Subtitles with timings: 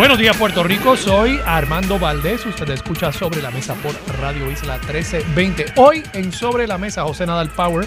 [0.00, 4.78] Buenos días Puerto Rico, soy Armando Valdés, usted escucha Sobre la Mesa por Radio Isla
[4.78, 5.74] 1320.
[5.76, 7.86] Hoy en Sobre la Mesa José Nadal Power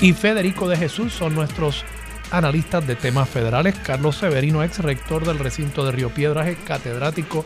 [0.00, 1.84] y Federico de Jesús son nuestros
[2.30, 3.74] analistas de temas federales.
[3.74, 7.44] Carlos Severino, ex rector del recinto de Río Piedras, catedrático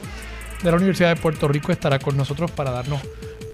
[0.62, 3.00] de la Universidad de Puerto Rico, estará con nosotros para darnos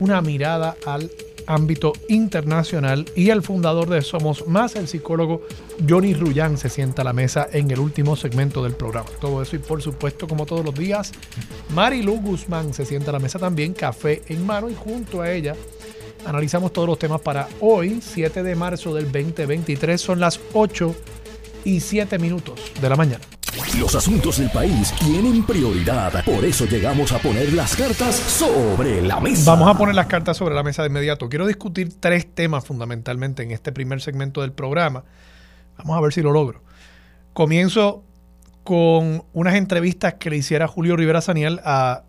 [0.01, 1.09] una mirada al
[1.47, 5.43] ámbito internacional y el fundador de Somos Más, el psicólogo
[5.89, 9.09] Johnny Rullán, se sienta a la mesa en el último segmento del programa.
[9.21, 11.13] Todo eso y por supuesto, como todos los días,
[11.75, 15.55] Marilu Guzmán se sienta a la mesa también, café en mano y junto a ella
[16.25, 20.95] analizamos todos los temas para hoy, 7 de marzo del 2023, son las 8
[21.65, 23.25] y 7 minutos de la mañana.
[23.79, 26.25] Los asuntos del país tienen prioridad.
[26.25, 29.51] Por eso llegamos a poner las cartas sobre la mesa.
[29.51, 31.29] Vamos a poner las cartas sobre la mesa de inmediato.
[31.29, 35.05] Quiero discutir tres temas fundamentalmente en este primer segmento del programa.
[35.77, 36.63] Vamos a ver si lo logro.
[37.35, 38.03] Comienzo
[38.65, 42.05] con unas entrevistas que le hiciera Julio Rivera Saniel a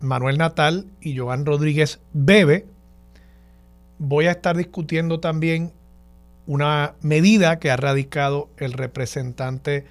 [0.00, 2.66] Manuel Natal y Joan Rodríguez Bebe.
[3.98, 5.72] Voy a estar discutiendo también
[6.46, 9.84] una medida que ha radicado el representante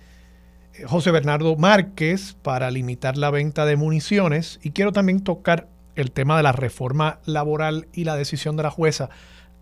[0.86, 6.36] José Bernardo Márquez para limitar la venta de municiones y quiero también tocar el tema
[6.36, 9.10] de la reforma laboral y la decisión de la jueza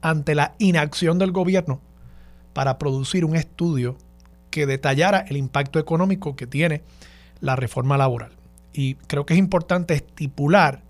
[0.02, 1.82] ante la inacción del gobierno
[2.54, 3.98] para producir un estudio
[4.50, 6.84] que detallara el impacto económico que tiene
[7.42, 8.32] la reforma laboral.
[8.74, 10.82] Y creo que es importante estipular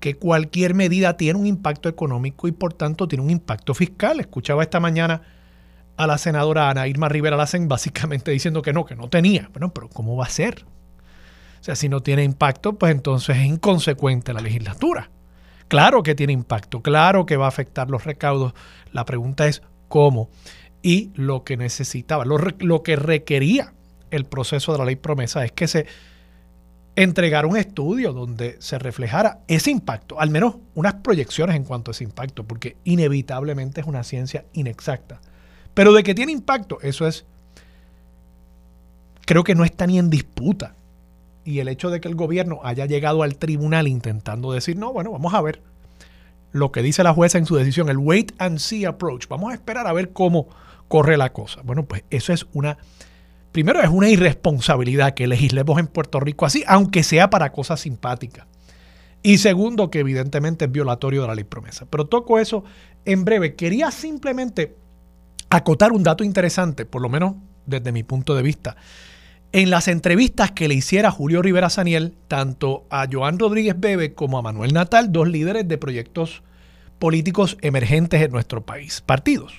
[0.00, 4.18] que cualquier medida tiene un impacto económico y por tanto tiene un impacto fiscal.
[4.18, 5.22] Escuchaba esta mañana
[5.96, 9.48] a la senadora Ana Irma Rivera Lacen básicamente diciendo que no, que no tenía.
[9.52, 10.64] Bueno, pero ¿cómo va a ser?
[11.60, 15.10] O sea, si no tiene impacto, pues entonces es inconsecuente la legislatura.
[15.68, 18.52] Claro que tiene impacto, claro que va a afectar los recaudos.
[18.90, 20.28] La pregunta es cómo.
[20.82, 23.72] Y lo que necesitaba, lo, lo que requería
[24.10, 25.86] el proceso de la ley promesa es que se
[26.96, 31.92] entregara un estudio donde se reflejara ese impacto, al menos unas proyecciones en cuanto a
[31.92, 35.20] ese impacto, porque inevitablemente es una ciencia inexacta.
[35.74, 37.24] Pero de que tiene impacto, eso es,
[39.24, 40.74] creo que no está ni en disputa.
[41.44, 45.10] Y el hecho de que el gobierno haya llegado al tribunal intentando decir, no, bueno,
[45.10, 45.62] vamos a ver
[46.52, 49.26] lo que dice la jueza en su decisión, el wait and see approach.
[49.28, 50.48] Vamos a esperar a ver cómo
[50.88, 51.62] corre la cosa.
[51.64, 52.76] Bueno, pues eso es una,
[53.50, 58.46] primero es una irresponsabilidad que legislemos en Puerto Rico así, aunque sea para cosas simpáticas.
[59.22, 61.86] Y segundo, que evidentemente es violatorio de la ley promesa.
[61.88, 62.64] Pero toco eso
[63.04, 63.54] en breve.
[63.54, 64.76] Quería simplemente
[65.52, 67.34] acotar un dato interesante, por lo menos
[67.66, 68.76] desde mi punto de vista.
[69.52, 74.38] En las entrevistas que le hiciera Julio Rivera Saniel, tanto a Joan Rodríguez Bebe como
[74.38, 76.42] a Manuel Natal, dos líderes de proyectos
[76.98, 79.52] políticos emergentes en nuestro país, partidos.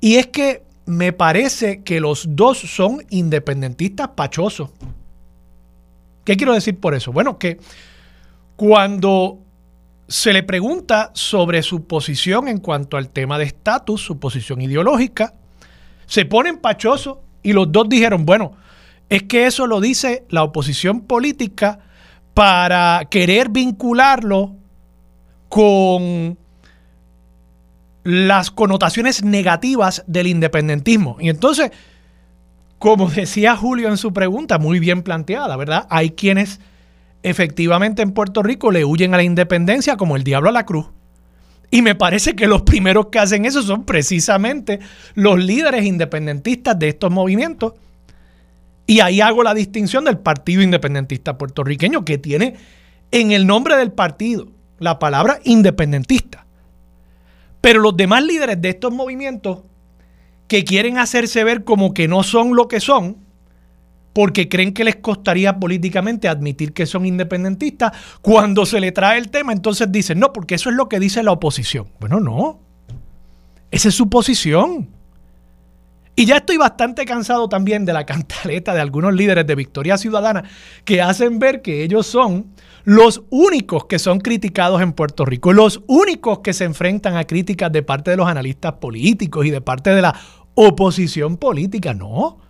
[0.00, 4.70] Y es que me parece que los dos son independentistas pachosos.
[6.24, 7.10] ¿Qué quiero decir por eso?
[7.10, 7.58] Bueno, que
[8.54, 9.40] cuando
[10.08, 15.34] se le pregunta sobre su posición en cuanto al tema de estatus, su posición ideológica.
[16.06, 18.52] Se ponen pachosos y los dos dijeron, bueno,
[19.10, 21.80] es que eso lo dice la oposición política
[22.32, 24.56] para querer vincularlo
[25.50, 26.38] con
[28.04, 31.18] las connotaciones negativas del independentismo.
[31.20, 31.70] Y entonces,
[32.78, 35.86] como decía Julio en su pregunta, muy bien planteada, ¿verdad?
[35.90, 36.60] Hay quienes
[37.22, 40.86] efectivamente en Puerto Rico le huyen a la independencia como el diablo a la cruz.
[41.70, 44.80] Y me parece que los primeros que hacen eso son precisamente
[45.14, 47.74] los líderes independentistas de estos movimientos.
[48.86, 52.56] Y ahí hago la distinción del Partido Independentista Puertorriqueño, que tiene
[53.10, 54.48] en el nombre del partido
[54.78, 56.46] la palabra independentista.
[57.60, 59.60] Pero los demás líderes de estos movimientos
[60.46, 63.18] que quieren hacerse ver como que no son lo que son,
[64.12, 67.92] porque creen que les costaría políticamente admitir que son independentistas.
[68.20, 71.22] Cuando se le trae el tema, entonces dicen, no, porque eso es lo que dice
[71.22, 71.88] la oposición.
[72.00, 72.60] Bueno, no.
[73.70, 74.88] Esa es su posición.
[76.16, 80.42] Y ya estoy bastante cansado también de la cantaleta de algunos líderes de Victoria Ciudadana
[80.84, 82.46] que hacen ver que ellos son
[82.82, 87.70] los únicos que son criticados en Puerto Rico, los únicos que se enfrentan a críticas
[87.70, 90.18] de parte de los analistas políticos y de parte de la
[90.54, 91.94] oposición política.
[91.94, 92.47] No.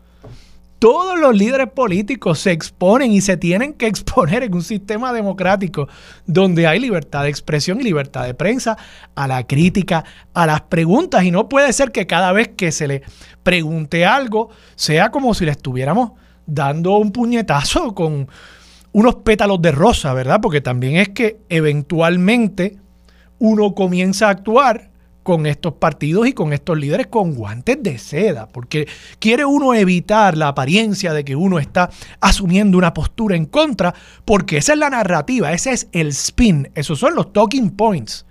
[0.79, 5.89] Todos los líderes políticos se exponen y se tienen que exponer en un sistema democrático
[6.27, 8.77] donde hay libertad de expresión y libertad de prensa
[9.15, 10.05] a la crítica,
[10.35, 11.25] a las preguntas.
[11.25, 13.03] Y no puede ser que cada vez que se le
[13.43, 16.13] pregunte algo sea como si le estuviéramos
[16.47, 18.29] dando un puñetazo con
[18.93, 20.41] unos pétalos de rosa, ¿verdad?
[20.41, 22.79] Porque también es que eventualmente
[23.39, 24.91] uno comienza a actuar
[25.29, 28.89] con estos partidos y con estos líderes con guantes de seda, porque
[29.19, 33.95] quiere uno evitar la apariencia de que uno está asumiendo una postura en contra,
[34.25, 38.25] porque esa es la narrativa, ese es el spin, esos son los talking points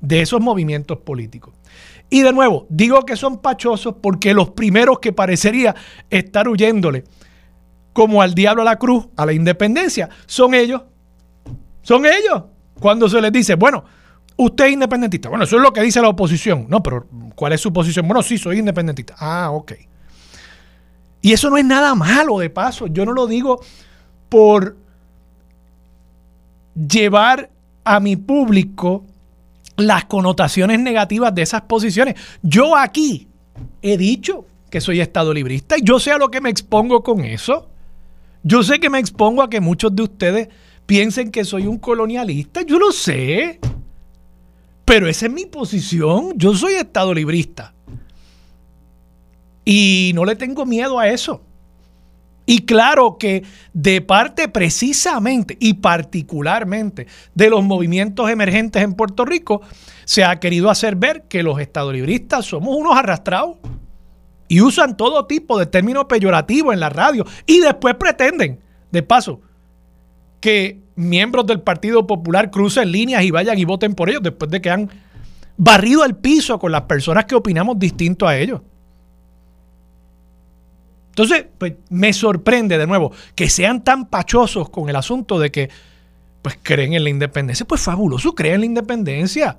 [0.00, 1.54] de esos movimientos políticos.
[2.08, 5.74] Y de nuevo, digo que son pachosos porque los primeros que parecería
[6.08, 7.02] estar huyéndole
[7.92, 10.82] como al diablo a la cruz, a la independencia, son ellos.
[11.82, 12.44] Son ellos.
[12.78, 13.82] Cuando se les dice, bueno,
[14.38, 15.28] usted es independentista.
[15.28, 16.66] Bueno, eso es lo que dice la oposición.
[16.68, 18.08] No, pero ¿cuál es su posición?
[18.08, 19.14] Bueno, sí, soy independentista.
[19.18, 19.72] Ah, ok.
[21.20, 22.86] Y eso no es nada malo, de paso.
[22.86, 23.60] Yo no lo digo
[24.28, 24.76] por
[26.74, 27.50] llevar
[27.84, 29.04] a mi público
[29.76, 32.14] las connotaciones negativas de esas posiciones.
[32.42, 33.28] Yo aquí
[33.82, 37.24] he dicho que soy estado librista y yo sé a lo que me expongo con
[37.24, 37.68] eso.
[38.44, 40.48] Yo sé que me expongo a que muchos de ustedes
[40.86, 42.62] piensen que soy un colonialista.
[42.62, 43.58] Yo lo sé.
[44.88, 46.32] Pero esa es mi posición.
[46.36, 47.74] Yo soy estado librista.
[49.62, 51.42] Y no le tengo miedo a eso.
[52.46, 53.42] Y claro que
[53.74, 59.60] de parte precisamente y particularmente de los movimientos emergentes en Puerto Rico,
[60.06, 63.58] se ha querido hacer ver que los estadolibristas somos unos arrastrados
[64.48, 69.42] y usan todo tipo de términos peyorativos en la radio y después pretenden, de paso,
[70.40, 74.60] que miembros del Partido Popular crucen líneas y vayan y voten por ellos después de
[74.60, 74.90] que han
[75.56, 78.60] barrido el piso con las personas que opinamos distinto a ellos.
[81.10, 85.70] Entonces, pues me sorprende de nuevo que sean tan pachosos con el asunto de que
[86.42, 87.66] pues creen en la independencia.
[87.66, 89.58] Pues fabuloso, creen en la independencia.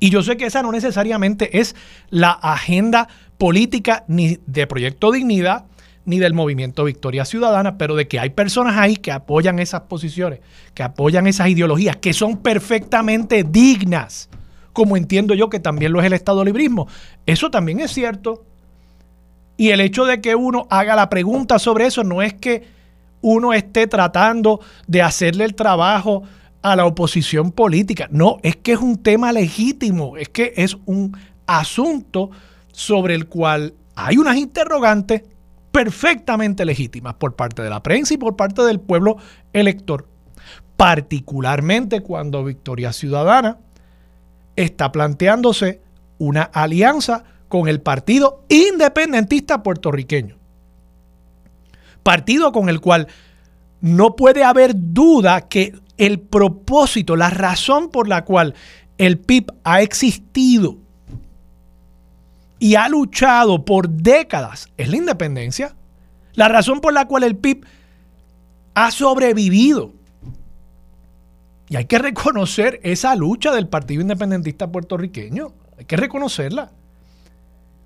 [0.00, 1.74] Y yo sé que esa no necesariamente es
[2.10, 5.64] la agenda política ni de Proyecto Dignidad
[6.08, 10.40] ni del movimiento Victoria Ciudadana, pero de que hay personas ahí que apoyan esas posiciones,
[10.72, 14.30] que apoyan esas ideologías, que son perfectamente dignas,
[14.72, 16.88] como entiendo yo que también lo es el Estado librismo.
[17.26, 18.46] Eso también es cierto.
[19.58, 22.66] Y el hecho de que uno haga la pregunta sobre eso no es que
[23.20, 26.22] uno esté tratando de hacerle el trabajo
[26.62, 28.08] a la oposición política.
[28.10, 31.14] No, es que es un tema legítimo, es que es un
[31.46, 32.30] asunto
[32.72, 35.24] sobre el cual hay unas interrogantes
[35.70, 39.16] perfectamente legítimas por parte de la prensa y por parte del pueblo
[39.52, 40.08] elector,
[40.76, 43.58] particularmente cuando Victoria Ciudadana
[44.56, 45.82] está planteándose
[46.18, 50.36] una alianza con el Partido Independentista Puertorriqueño.
[52.02, 53.08] Partido con el cual
[53.80, 58.54] no puede haber duda que el propósito, la razón por la cual
[58.98, 60.78] el PIB ha existido
[62.58, 65.74] y ha luchado por décadas es la independencia.
[66.34, 67.64] La razón por la cual el PIB
[68.74, 69.92] ha sobrevivido.
[71.68, 75.52] Y hay que reconocer esa lucha del Partido Independentista puertorriqueño.
[75.78, 76.72] Hay que reconocerla.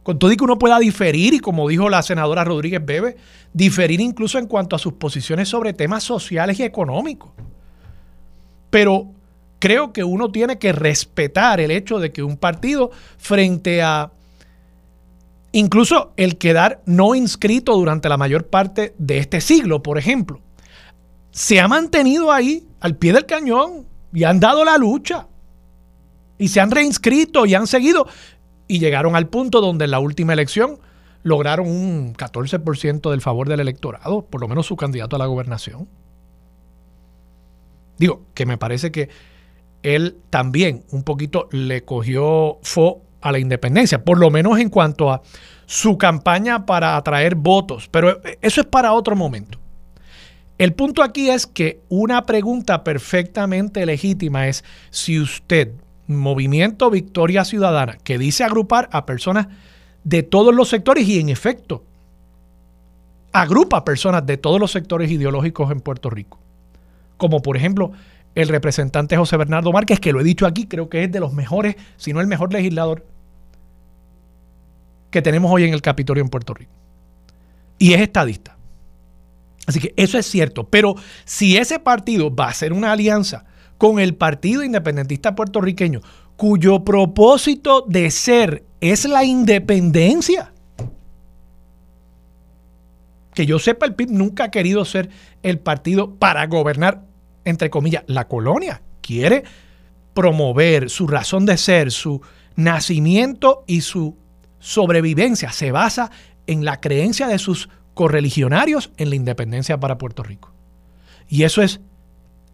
[0.02, 3.16] Con todo y que uno pueda diferir, y como dijo la senadora Rodríguez Bebe,
[3.52, 7.30] diferir incluso en cuanto a sus posiciones sobre temas sociales y económicos.
[8.70, 9.12] Pero
[9.60, 14.10] creo que uno tiene que respetar el hecho de que un partido frente a
[15.52, 20.40] incluso el quedar no inscrito durante la mayor parte de este siglo, por ejemplo,
[21.30, 25.28] se ha mantenido ahí al pie del cañón y han dado la lucha.
[26.38, 28.06] Y se han reinscrito y han seguido.
[28.66, 30.78] Y llegaron al punto donde en la última elección
[31.22, 35.88] lograron un 14% del favor del electorado, por lo menos su candidato a la gobernación.
[37.98, 39.08] Digo, que me parece que
[39.82, 45.10] él también un poquito le cogió fo a la independencia, por lo menos en cuanto
[45.10, 45.22] a
[45.66, 49.58] su campaña para atraer votos, pero eso es para otro momento.
[50.58, 55.72] El punto aquí es que una pregunta perfectamente legítima es si usted,
[56.06, 59.46] Movimiento Victoria Ciudadana, que dice agrupar a personas
[60.04, 61.84] de todos los sectores y en efecto
[63.32, 66.38] agrupa personas de todos los sectores ideológicos en Puerto Rico,
[67.16, 67.92] como por ejemplo
[68.34, 71.32] el representante José Bernardo Márquez, que lo he dicho aquí, creo que es de los
[71.32, 73.04] mejores, si no el mejor legislador
[75.12, 76.72] que tenemos hoy en el Capitolio en Puerto Rico.
[77.78, 78.56] Y es estadista.
[79.66, 80.68] Así que eso es cierto.
[80.68, 83.44] Pero si ese partido va a ser una alianza
[83.78, 86.00] con el Partido Independentista Puertorriqueño,
[86.36, 90.52] cuyo propósito de ser es la independencia,
[93.34, 95.08] Que yo sepa, el PIB nunca ha querido ser
[95.42, 97.06] el partido para gobernar,
[97.46, 98.82] entre comillas, la colonia.
[99.00, 99.44] Quiere
[100.12, 102.20] promover su razón de ser, su
[102.56, 104.18] nacimiento y su
[104.62, 105.50] sobrevivencia.
[105.52, 106.10] Se basa
[106.46, 110.52] en la creencia de sus correligionarios en la independencia para Puerto Rico.
[111.28, 111.80] Y eso es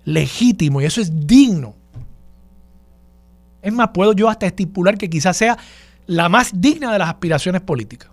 [0.04, 1.76] legítimo y eso es digno.
[3.60, 5.58] Es más, puedo yo hasta estipular que quizás sea
[6.06, 8.10] la más digna de las aspiraciones políticas.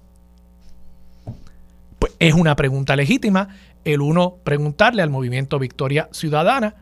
[1.98, 3.48] Pues es una pregunta legítima
[3.86, 6.76] el uno preguntarle al movimiento Victoria Ciudadana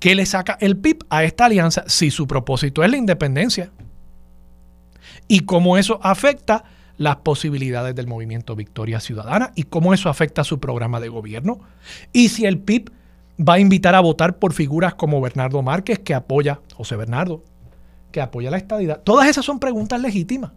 [0.00, 3.70] qué le saca el PIB a esta alianza si su propósito es la independencia
[5.30, 6.64] y cómo eso afecta
[6.96, 11.60] las posibilidades del movimiento Victoria Ciudadana y cómo eso afecta su programa de gobierno.
[12.12, 12.90] Y si el PIB
[13.38, 17.44] va a invitar a votar por figuras como Bernardo Márquez, que apoya, José Bernardo,
[18.10, 19.02] que apoya la estadidad.
[19.04, 20.50] Todas esas son preguntas legítimas.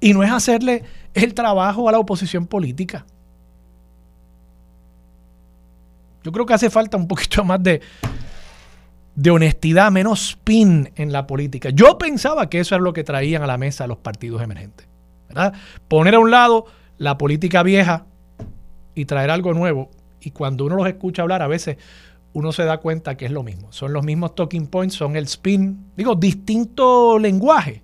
[0.00, 0.82] Y no es hacerle
[1.14, 3.06] el trabajo a la oposición política.
[6.24, 7.80] Yo creo que hace falta un poquito más de,
[9.18, 11.70] de honestidad, menos spin en la política.
[11.70, 14.86] Yo pensaba que eso era lo que traían a la mesa los partidos emergentes.
[15.88, 16.66] Poner a un lado
[16.98, 18.06] la política vieja
[18.94, 19.90] y traer algo nuevo.
[20.20, 21.78] Y cuando uno los escucha hablar, a veces
[22.32, 23.72] uno se da cuenta que es lo mismo.
[23.72, 27.82] Son los mismos talking points, son el spin, digo, distinto lenguaje.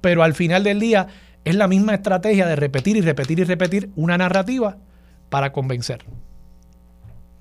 [0.00, 1.08] Pero al final del día
[1.44, 4.76] es la misma estrategia de repetir y repetir y repetir una narrativa
[5.30, 6.04] para convencer.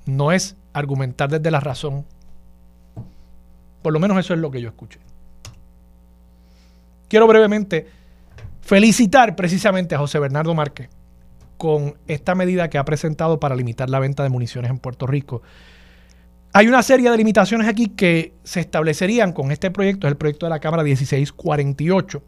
[0.07, 2.07] No es argumentar desde la razón.
[3.85, 4.97] Por lo menos eso es lo que yo escuché.
[7.07, 7.85] Quiero brevemente
[8.61, 10.89] felicitar precisamente a José Bernardo Márquez
[11.55, 15.43] con esta medida que ha presentado para limitar la venta de municiones en Puerto Rico.
[16.51, 20.47] Hay una serie de limitaciones aquí que se establecerían con este proyecto, es el proyecto
[20.47, 22.23] de la Cámara 1648.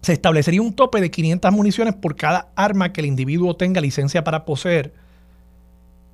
[0.00, 4.22] Se establecería un tope de 500 municiones por cada arma que el individuo tenga licencia
[4.22, 4.94] para poseer,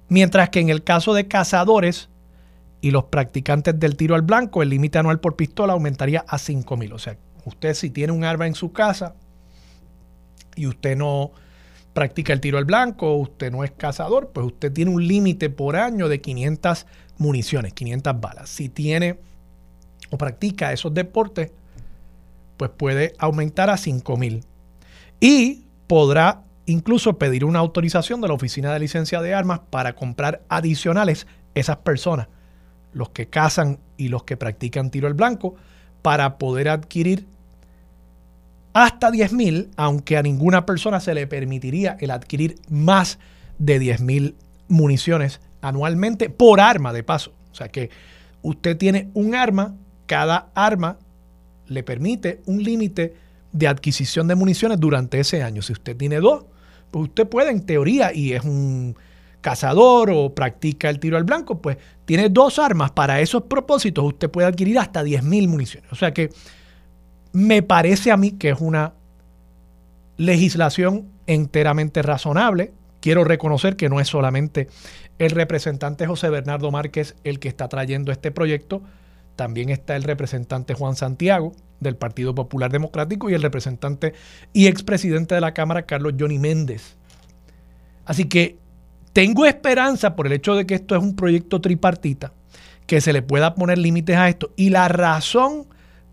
[0.08, 2.08] mientras que en el caso de cazadores
[2.84, 6.92] y los practicantes del tiro al blanco, el límite anual por pistola aumentaría a 5.000.
[6.92, 9.14] O sea, usted si tiene un arma en su casa,
[10.54, 11.30] y usted no
[11.94, 15.76] practica el tiro al blanco, usted no es cazador, pues usted tiene un límite por
[15.76, 16.84] año de 500
[17.16, 18.50] municiones, 500 balas.
[18.50, 19.18] Si tiene
[20.10, 21.52] o practica esos deportes,
[22.58, 24.44] pues puede aumentar a 5000.
[25.20, 30.42] Y podrá incluso pedir una autorización de la Oficina de Licencia de Armas para comprar
[30.50, 32.28] adicionales esas personas,
[32.94, 35.54] los que cazan y los que practican tiro al blanco,
[36.02, 37.26] para poder adquirir
[38.72, 43.18] hasta 10.000, aunque a ninguna persona se le permitiría el adquirir más
[43.58, 44.34] de 10.000
[44.68, 47.32] municiones anualmente por arma de paso.
[47.52, 47.90] O sea que
[48.42, 49.74] usted tiene un arma,
[50.06, 50.98] cada arma
[51.66, 53.14] le permite un límite
[53.52, 55.62] de adquisición de municiones durante ese año.
[55.62, 56.44] Si usted tiene dos,
[56.90, 58.96] pues usted puede en teoría y es un
[59.44, 62.92] cazador o practica el tiro al blanco, pues tiene dos armas.
[62.92, 65.92] Para esos propósitos usted puede adquirir hasta 10.000 municiones.
[65.92, 66.30] O sea que
[67.32, 68.94] me parece a mí que es una
[70.16, 72.72] legislación enteramente razonable.
[73.00, 74.68] Quiero reconocer que no es solamente
[75.18, 78.82] el representante José Bernardo Márquez el que está trayendo este proyecto,
[79.36, 84.14] también está el representante Juan Santiago del Partido Popular Democrático y el representante
[84.54, 86.96] y expresidente de la Cámara Carlos Johnny Méndez.
[88.06, 88.63] Así que
[89.14, 92.34] tengo esperanza por el hecho de que esto es un proyecto tripartita,
[92.86, 94.52] que se le pueda poner límites a esto.
[94.56, 95.66] Y la razón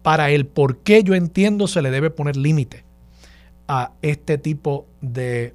[0.03, 2.85] para el por qué yo entiendo se le debe poner límite
[3.67, 5.53] a este tipo de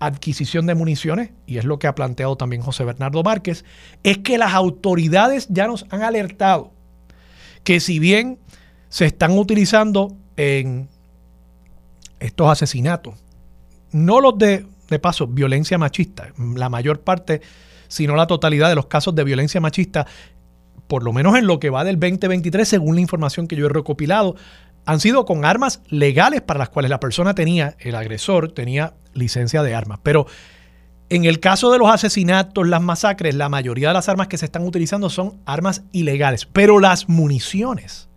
[0.00, 3.64] adquisición de municiones, y es lo que ha planteado también José Bernardo Márquez,
[4.02, 6.72] es que las autoridades ya nos han alertado
[7.62, 8.38] que si bien
[8.88, 10.88] se están utilizando en
[12.18, 13.14] estos asesinatos,
[13.92, 17.40] no los de, de paso, violencia machista, la mayor parte,
[17.88, 20.06] si no la totalidad de los casos de violencia machista
[20.90, 23.68] por lo menos en lo que va del 2023, según la información que yo he
[23.68, 24.34] recopilado,
[24.86, 29.62] han sido con armas legales para las cuales la persona tenía, el agresor tenía licencia
[29.62, 30.00] de armas.
[30.02, 30.26] Pero
[31.08, 34.46] en el caso de los asesinatos, las masacres, la mayoría de las armas que se
[34.46, 36.46] están utilizando son armas ilegales.
[36.46, 38.08] Pero las municiones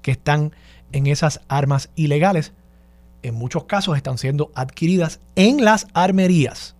[0.00, 0.52] que están
[0.92, 2.52] en esas armas ilegales,
[3.22, 6.76] en muchos casos están siendo adquiridas en las armerías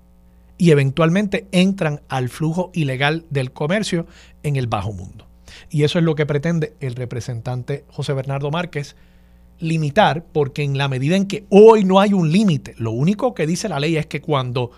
[0.59, 4.07] y eventualmente entran al flujo ilegal del comercio
[4.43, 5.27] en el bajo mundo.
[5.71, 8.97] Y eso es lo que pretende el representante José Bernardo Márquez
[9.59, 13.47] limitar, porque en la medida en que hoy no hay un límite, lo único que
[13.47, 14.73] dice la ley es que cuando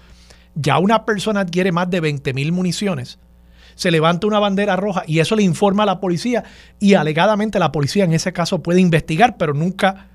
[0.55, 3.19] ya una persona adquiere más de 20 mil municiones,
[3.75, 6.45] se levanta una bandera roja y eso le informa a la policía
[6.79, 10.09] y alegadamente la policía en ese caso puede investigar, pero nunca,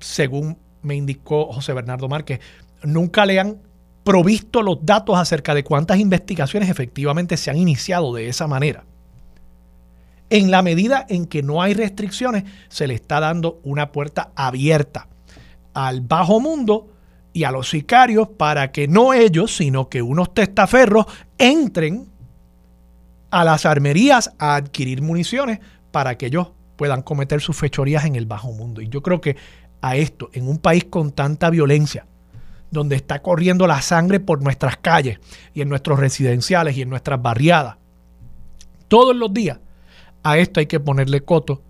[0.00, 2.40] según me indicó José Bernardo Márquez,
[2.82, 3.58] nunca le han
[4.04, 8.84] provisto los datos acerca de cuántas investigaciones efectivamente se han iniciado de esa manera.
[10.30, 15.08] En la medida en que no hay restricciones, se le está dando una puerta abierta
[15.74, 16.88] al bajo mundo
[17.32, 21.06] y a los sicarios para que no ellos, sino que unos testaferros
[21.38, 22.08] entren
[23.30, 28.26] a las armerías a adquirir municiones para que ellos puedan cometer sus fechorías en el
[28.26, 28.80] bajo mundo.
[28.80, 29.36] Y yo creo que
[29.80, 32.06] a esto, en un país con tanta violencia,
[32.70, 35.20] donde está corriendo la sangre por nuestras calles
[35.54, 37.76] y en nuestros residenciales y en nuestras barriadas,
[38.88, 39.58] todos los días,
[40.22, 41.62] a esto hay que ponerle coto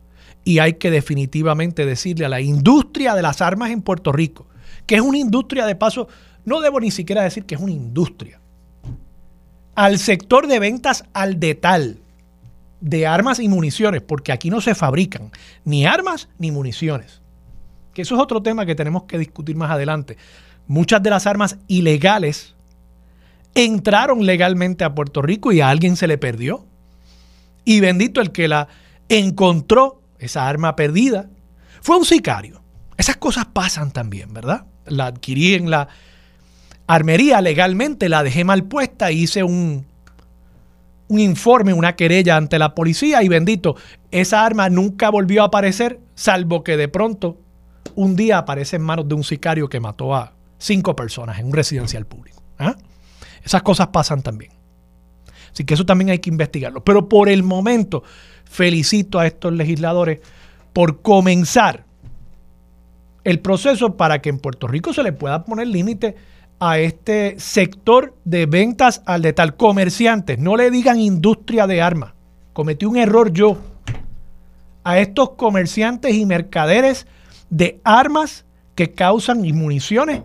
[0.45, 4.47] y hay que definitivamente decirle a la industria de las armas en Puerto Rico,
[4.87, 6.09] que es una industria de paso,
[6.45, 8.41] no debo ni siquiera decir que es una industria,
[9.75, 11.99] al sector de ventas al detal
[12.81, 15.31] de armas y municiones, porque aquí no se fabrican
[15.65, 17.21] ni armas ni municiones.
[17.99, 20.17] Que eso es otro tema que tenemos que discutir más adelante.
[20.69, 22.55] Muchas de las armas ilegales
[23.57, 26.65] entraron legalmente a Puerto Rico y a alguien se le perdió.
[27.65, 28.69] Y bendito el que la
[29.09, 31.29] encontró, esa arma perdida,
[31.83, 32.63] fue un sicario.
[32.97, 34.67] Esas cosas pasan también, ¿verdad?
[34.87, 35.89] La adquirí en la
[36.87, 39.87] armería legalmente, la dejé mal puesta, hice un,
[41.09, 43.75] un informe, una querella ante la policía y bendito,
[44.13, 47.39] esa arma nunca volvió a aparecer, salvo que de pronto
[47.99, 51.53] un día aparece en manos de un sicario que mató a cinco personas en un
[51.53, 52.41] residencial público.
[52.57, 52.77] ¿ah?
[53.43, 54.53] Esas cosas pasan también.
[55.51, 56.85] Así que eso también hay que investigarlo.
[56.85, 58.05] Pero por el momento,
[58.45, 60.21] felicito a estos legisladores
[60.73, 61.87] por comenzar
[63.25, 66.15] el proceso para que en Puerto Rico se le pueda poner límite
[66.61, 70.39] a este sector de ventas al de tal comerciantes.
[70.39, 72.13] No le digan industria de armas.
[72.53, 73.59] Cometí un error yo.
[74.85, 77.09] A estos comerciantes y mercaderes
[77.51, 80.23] de armas que causan y municiones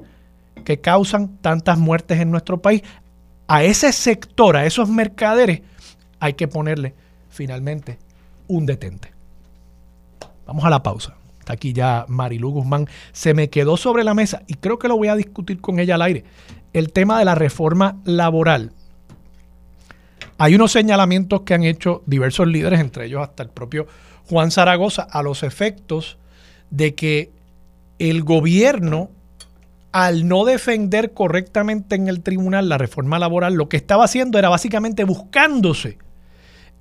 [0.63, 2.83] que causan tantas muertes en nuestro país
[3.47, 5.61] a ese sector, a esos mercaderes,
[6.19, 6.95] hay que ponerle
[7.29, 7.99] finalmente
[8.47, 9.11] un detente.
[10.45, 11.15] Vamos a la pausa.
[11.39, 12.87] Está aquí ya Marilu Guzmán.
[13.11, 15.95] Se me quedó sobre la mesa y creo que lo voy a discutir con ella
[15.95, 16.23] al aire.
[16.71, 18.71] El tema de la reforma laboral.
[20.37, 23.87] Hay unos señalamientos que han hecho diversos líderes, entre ellos hasta el propio
[24.29, 26.17] Juan Zaragoza, a los efectos
[26.73, 27.29] de que
[27.99, 29.11] el gobierno
[29.91, 34.49] al no defender correctamente en el tribunal la reforma laboral, lo que estaba haciendo era
[34.49, 35.99] básicamente buscándose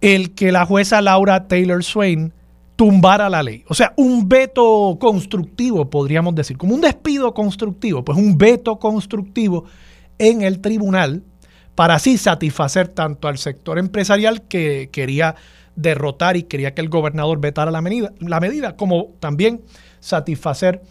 [0.01, 2.33] el que la jueza Laura Taylor Swain
[2.75, 3.65] tumbara la ley.
[3.69, 9.67] O sea, un veto constructivo, podríamos decir, como un despido constructivo, pues un veto constructivo
[10.19, 11.23] en el tribunal
[11.75, 15.35] para así satisfacer tanto al sector empresarial que quería
[15.77, 19.63] derrotar y quería que el gobernador vetara la medida, la medida como también
[20.01, 20.83] satisfacer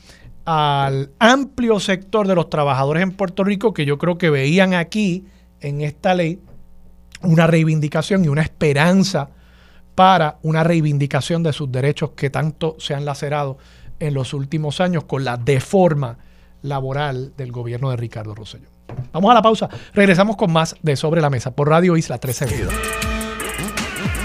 [0.45, 5.25] al amplio sector de los trabajadores en Puerto Rico que yo creo que veían aquí
[5.59, 6.39] en esta ley
[7.21, 9.29] una reivindicación y una esperanza
[9.93, 13.57] para una reivindicación de sus derechos que tanto se han lacerado
[13.99, 16.17] en los últimos años con la deforma
[16.63, 18.69] laboral del gobierno de Ricardo Rosselló.
[19.13, 19.69] Vamos a la pausa.
[19.93, 23.20] Regresamos con más de Sobre la Mesa por Radio Isla 1322.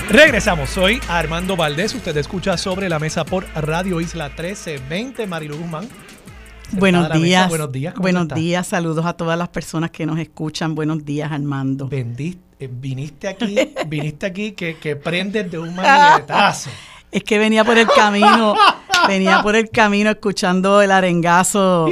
[0.08, 5.88] Regresamos, soy Armando Valdés, usted escucha sobre la mesa por Radio Isla 1320, Marilu Guzmán.
[6.72, 7.48] Buenos días.
[7.48, 7.94] Buenos días.
[7.96, 8.66] Buenos días.
[8.68, 10.74] Saludos a todas las personas que nos escuchan.
[10.76, 11.88] Buenos días, Armando.
[11.90, 13.56] Eh, viniste aquí,
[13.88, 16.70] viniste aquí que, que prendes de un maniguetazo.
[17.16, 18.54] Es que venía por el camino,
[19.08, 21.88] venía por el camino escuchando el arengazo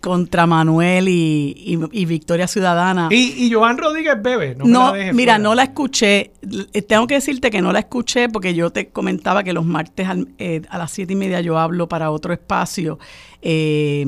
[0.00, 3.08] contra Manuel y, Victoria Ciudadana.
[3.10, 4.54] Y, y Joan Rodríguez Bebe.
[4.54, 6.30] No, mira, no la escuché.
[6.72, 10.06] Eh, tengo que decirte que no la escuché porque yo te comentaba que los martes
[10.38, 13.00] eh, a las siete y media yo hablo para otro espacio.
[13.40, 14.06] Eh,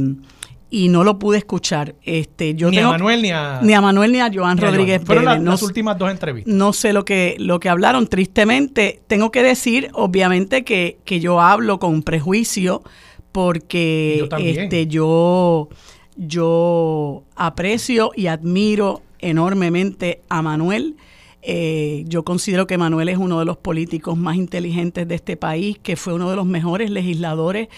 [0.75, 1.95] y no lo pude escuchar.
[2.03, 3.61] Este, yo ni a Manuel ni a...
[3.63, 6.53] Ni a Manuel ni a Joan Rodríguez Fueron las, últimas dos entrevistas.
[6.53, 8.09] No sé lo que, lo que hablaron.
[8.09, 12.83] Tristemente, tengo que decir, obviamente, que, que yo hablo con prejuicio
[13.31, 15.69] porque yo este, yo,
[16.17, 20.97] yo aprecio y admiro enormemente a Manuel.
[21.43, 25.79] Eh, yo considero que Manuel es uno de los políticos más inteligentes de este país,
[25.81, 27.69] que fue uno de los mejores legisladores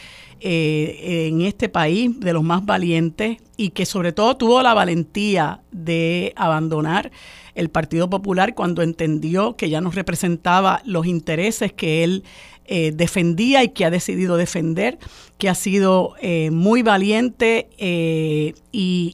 [0.40, 5.60] eh, en este país, de los más valientes, y que sobre todo tuvo la valentía
[5.72, 7.10] de abandonar
[7.54, 12.24] el Partido Popular cuando entendió que ya no representaba los intereses que él
[12.66, 14.98] eh, defendía y que ha decidido defender,
[15.38, 18.54] que ha sido eh, muy valiente y,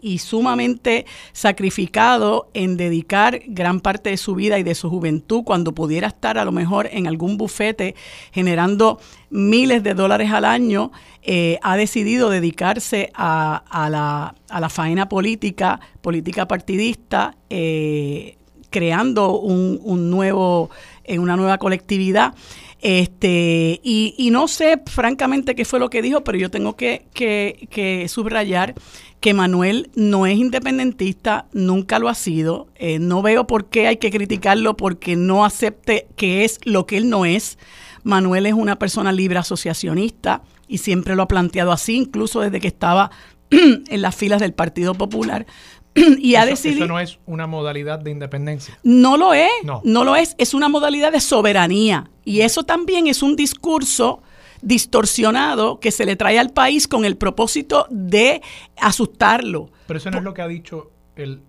[0.03, 5.73] y, sumamente sacrificado en dedicar gran parte de su vida y de su juventud cuando
[5.73, 7.97] pudiera estar a lo mejor en algún bufete
[8.31, 15.09] generando miles de dólares al año, eh, ha decidido dedicarse a, la, a, la, faena
[15.09, 18.37] política, política partidista, eh,
[18.71, 20.71] creando un, un nuevo,
[21.09, 22.35] una nueva colectividad.
[22.83, 27.07] Este, y, y, no sé francamente qué fue lo que dijo, pero yo tengo que,
[27.15, 28.75] que, que subrayar
[29.21, 32.67] que Manuel no es independentista, nunca lo ha sido.
[32.75, 36.97] Eh, no veo por qué hay que criticarlo porque no acepte que es lo que
[36.97, 37.57] él no es.
[38.03, 42.67] Manuel es una persona libre asociacionista y siempre lo ha planteado así, incluso desde que
[42.67, 43.13] estaba
[43.51, 45.47] en las filas del Partido Popular.
[46.19, 46.85] y ha decidido.
[46.85, 48.79] Eso no es una modalidad de independencia.
[48.83, 49.81] No lo es, no.
[49.85, 52.11] no lo es, es una modalidad de soberanía.
[52.25, 54.23] Y eso también es un discurso
[54.63, 58.43] distorsionado que se le trae al país con el propósito de
[58.77, 59.71] asustarlo.
[59.87, 61.43] Pero eso no es lo que ha dicho el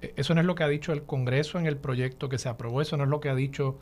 [0.00, 2.80] eso no es lo que ha dicho el Congreso en el proyecto que se aprobó,
[2.80, 3.78] eso no es lo que ha dicho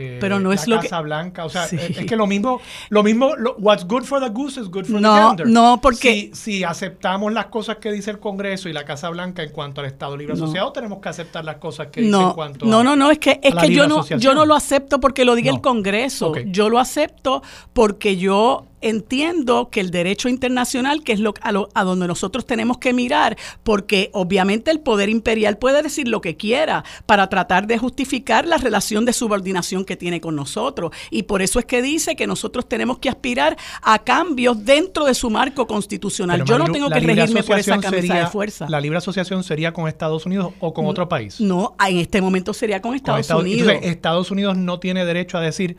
[0.00, 3.02] eh, pero no es la lo Casa Blanca, o sea, es, que lo mismo, lo
[3.02, 5.46] mismo, what's good for the goose is good for no, the gander.
[5.48, 9.50] No, porque si, aceptamos las cosas que dice el Congreso y la Casa Blanca en
[9.50, 12.84] cuanto al Estado Libre Asociado, tenemos que aceptar las cosas que dice en cuanto no,
[12.84, 15.50] no, no, es que es que yo no, yo no lo acepto porque lo diga
[15.50, 21.34] el Congreso, yo lo acepto porque yo entiendo que el derecho internacional, que es lo,
[21.42, 26.36] a, donde nosotros tenemos que mirar, porque obviamente el poder imperial puede decir lo que
[26.36, 30.92] quiera para tratar de justificar la relación de subordinación que tiene con nosotros.
[31.10, 35.14] Y por eso es que dice que nosotros tenemos que aspirar a cambios dentro de
[35.14, 36.44] su marco constitucional.
[36.44, 38.66] Yo no tengo que regirme por esa camisa de fuerza.
[38.68, 41.40] ¿La libre asociación sería con Estados Unidos o con otro país?
[41.40, 43.72] No, en este momento sería con Estados, Unidos.
[43.82, 45.76] Estados Unidos no tiene derecho a decir,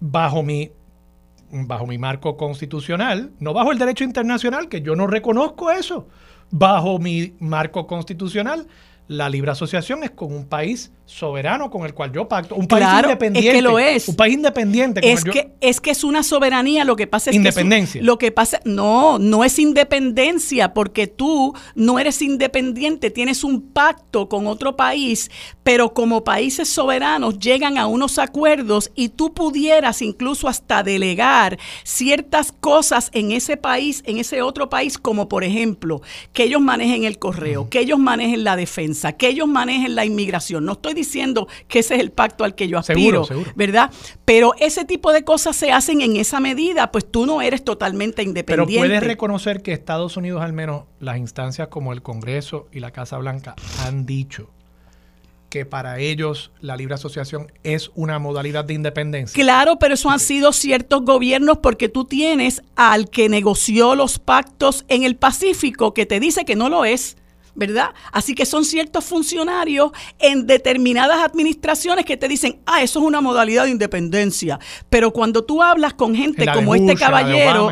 [0.00, 0.72] bajo mi
[1.52, 6.08] bajo mi marco constitucional, no bajo el derecho internacional, que yo no reconozco eso,
[6.50, 8.66] bajo mi marco constitucional,
[9.12, 12.86] la libre asociación es con un país soberano con el cual yo pacto, un país
[13.02, 13.50] independiente.
[13.50, 14.08] Es que lo es.
[14.08, 15.12] Un país independiente.
[15.12, 18.00] es, que, es que es una soberanía, lo que pasa es independencia.
[18.00, 18.04] que...
[18.04, 24.28] lo que pasa, no, no es independencia, porque tú no eres independiente, tienes un pacto
[24.28, 25.30] con otro país,
[25.62, 32.52] pero como países soberanos llegan a unos acuerdos y tú pudieras incluso hasta delegar ciertas
[32.52, 36.00] cosas en ese país, en ese otro país, como por ejemplo,
[36.32, 40.64] que ellos manejen el correo, que ellos manejen la defensa, que ellos manejen la inmigración.
[40.64, 43.90] No estoy diciendo que ese es el pacto al que yo aspiro, ¿verdad?
[44.24, 48.22] Pero ese tipo de cosas se hacen en esa medida, pues tú no eres totalmente
[48.22, 48.72] independiente.
[48.74, 52.92] Pero puedes reconocer que Estados Unidos, al menos las instancias como el Congreso y la
[52.92, 54.50] Casa Blanca, han dicho
[55.52, 59.34] que para ellos la libre asociación es una modalidad de independencia.
[59.34, 64.86] Claro, pero eso han sido ciertos gobiernos porque tú tienes al que negoció los pactos
[64.88, 67.18] en el Pacífico que te dice que no lo es.
[67.54, 67.90] ¿Verdad?
[68.12, 73.20] Así que son ciertos funcionarios en determinadas administraciones que te dicen, ah, eso es una
[73.20, 74.58] modalidad de independencia.
[74.88, 77.68] Pero cuando tú hablas con gente como este caballero,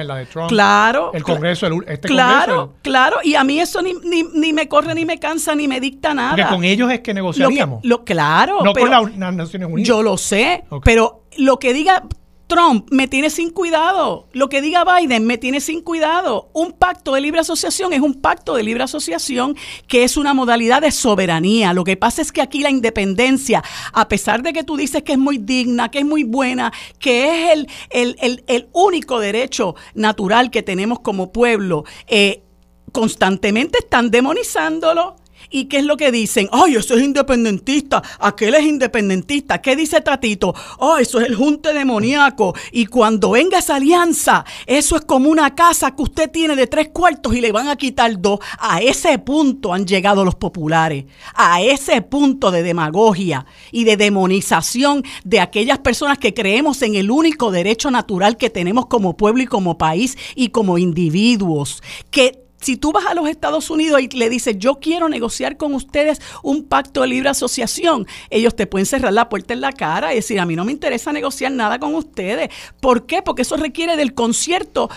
[0.49, 3.95] claro, el Congreso, este claro, claro, y a mí eso ni,
[4.35, 6.31] ni, me corre, ni me cansa, ni me dicta nada.
[6.31, 7.81] Porque con ellos es que negociaríamos.
[7.85, 9.89] Lo, claro, no con las Naciones Unidas.
[9.89, 12.05] Yo lo sé, pero lo que diga
[12.51, 14.27] Trump me tiene sin cuidado.
[14.33, 16.51] Lo que diga Biden me tiene sin cuidado.
[16.53, 20.83] Un pacto de libre asociación es un pacto de libre asociación que es una modalidad
[20.83, 21.73] de soberanía.
[21.73, 25.13] Lo que pasa es que aquí la independencia, a pesar de que tú dices que
[25.13, 30.65] es muy digna, que es muy buena, que es el, el, único derecho natural que
[30.65, 32.43] tenemos como pueblo, eh,
[32.91, 35.15] constantemente están demonizándolo
[35.51, 36.49] ¿Y qué es lo que dicen?
[36.53, 38.03] ¡Ay, eso es independentista!
[38.21, 39.61] Aquel es independentista.
[39.61, 40.55] ¿Qué dice Tatito?
[40.79, 42.55] ¡Oh, eso es el junte demoníaco!
[42.71, 46.91] Y cuando venga esa alianza, eso es como una casa que usted tiene de tres
[46.91, 48.39] cuartos y le van a quitar dos.
[48.61, 51.07] A ese punto han llegado los populares.
[51.35, 57.11] A ese punto de demagogia y de demonización de aquellas personas que creemos en el
[57.11, 61.83] único derecho natural que tenemos como pueblo y como país y como individuos.
[62.13, 65.75] Que si tú vas a los Estados Unidos y le dices, yo quiero negociar con
[65.75, 70.13] ustedes un pacto de libre asociación, ellos te pueden cerrar la puerta en la cara
[70.13, 72.51] y decir, a mí no me interesa negociar nada con ustedes.
[72.81, 73.23] ¿Por qué?
[73.23, 74.91] Porque eso requiere del concierto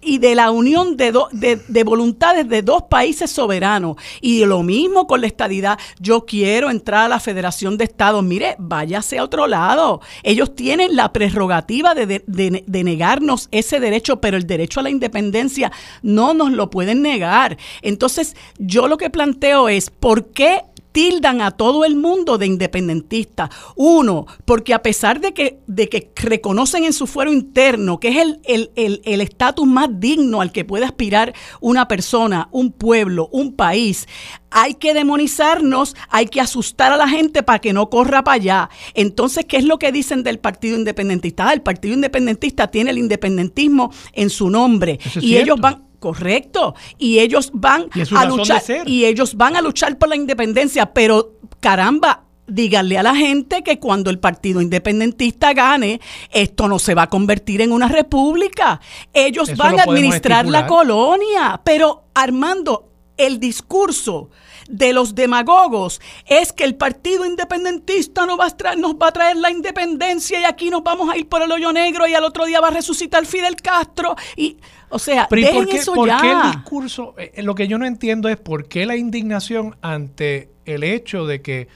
[0.00, 3.96] y de la unión de, de, voluntades de dos países soberanos.
[4.20, 5.78] Y lo mismo con la estadidad.
[6.00, 8.22] Yo quiero entrar a la Federación de Estados.
[8.24, 10.00] Mire, váyase a otro lado.
[10.22, 15.72] Ellos tienen la prerrogativa de, de negarnos ese derecho, pero el derecho a la independencia
[16.02, 17.56] no nos lo pueden negar.
[17.82, 20.62] Entonces, yo lo que planteo es, ¿por qué
[20.94, 23.50] tildan a todo el mundo de independentista.
[23.74, 28.38] Uno, porque a pesar de que, de que reconocen en su fuero interno que es
[28.46, 34.06] el estatus más digno al que puede aspirar una persona, un pueblo, un país,
[34.52, 38.70] hay que demonizarnos, hay que asustar a la gente para que no corra para allá.
[38.94, 41.48] Entonces, ¿qué es lo que dicen del Partido Independentista?
[41.48, 47.20] Ah, el Partido Independentista tiene el independentismo en su nombre y ellos van correcto y
[47.20, 52.98] ellos van a luchar y ellos van a luchar por la independencia, pero caramba, díganle
[52.98, 57.62] a la gente que cuando el partido independentista gane, esto no se va a convertir
[57.62, 58.82] en una república.
[59.14, 61.62] Ellos van a administrar la colonia.
[61.64, 64.28] Pero Armando, el discurso
[64.68, 69.12] de los demagogos es que el partido independentista nos va, a traer, nos va a
[69.12, 72.24] traer la independencia y aquí nos vamos a ir por el hoyo negro y al
[72.24, 74.58] otro día va a resucitar Fidel Castro y
[74.94, 76.18] o sea, dejen eso ¿por ya.
[76.20, 77.14] qué el discurso?
[77.18, 81.42] Eh, lo que yo no entiendo es por qué la indignación ante el hecho de
[81.42, 81.66] que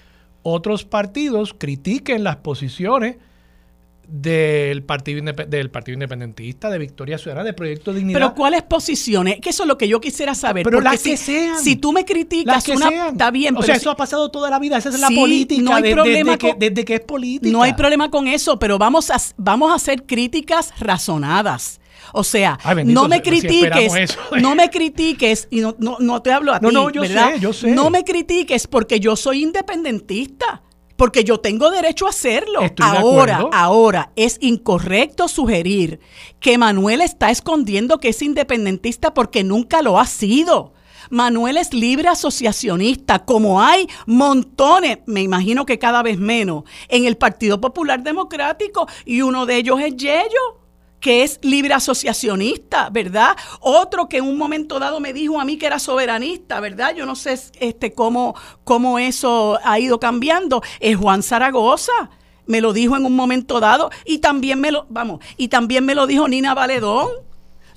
[0.43, 3.17] otros partidos critiquen las posiciones
[4.07, 8.21] del partido, del partido Independentista, de Victoria Ciudadana, de Proyecto Dignidad.
[8.21, 9.41] Pero ¿cuáles posiciones?
[9.41, 10.63] Que eso es lo que yo quisiera saber.
[10.63, 11.59] Pero las que sean.
[11.59, 13.57] Si tú me criticas, que una, está bien.
[13.57, 14.79] O sea, eso ha pasado toda la vida.
[14.79, 15.61] Esa es la política.
[15.61, 17.51] No hay problema desde, que, es política.
[17.51, 21.81] No hay problema con eso, pero vamos a, vamos a hacer críticas razonadas.
[22.12, 26.61] O sea, no me critiques, no me critiques, y no, no, no te hablo a
[26.61, 27.71] ti, no, yo Sé, yo sé.
[27.71, 30.62] No me critiques porque yo soy independentista
[30.99, 32.61] porque yo tengo derecho a hacerlo.
[32.81, 36.01] ahora, ahora, es incorrecto sugerir
[36.40, 40.73] que Manuel está escondiendo que es independentista porque nunca lo ha sido.
[41.11, 47.16] Manuel es libre asociacionista, como hay montones, me imagino que cada vez menos, en el
[47.16, 50.59] Partido Popular Democrático, y uno de ellos es Yello
[51.01, 53.37] que es libre asociacionista, ¿verdad?
[53.61, 56.95] Otro que en un momento dado me dijo a mí que era soberanista, ¿verdad?
[56.95, 58.35] Yo no sé este, cómo,
[58.65, 62.11] cómo eso ha ido cambiando, es Juan Zaragoza.
[62.47, 65.95] Me lo dijo en un momento dado y también me lo, vamos, y también me
[65.95, 67.28] lo dijo Nina Valedón.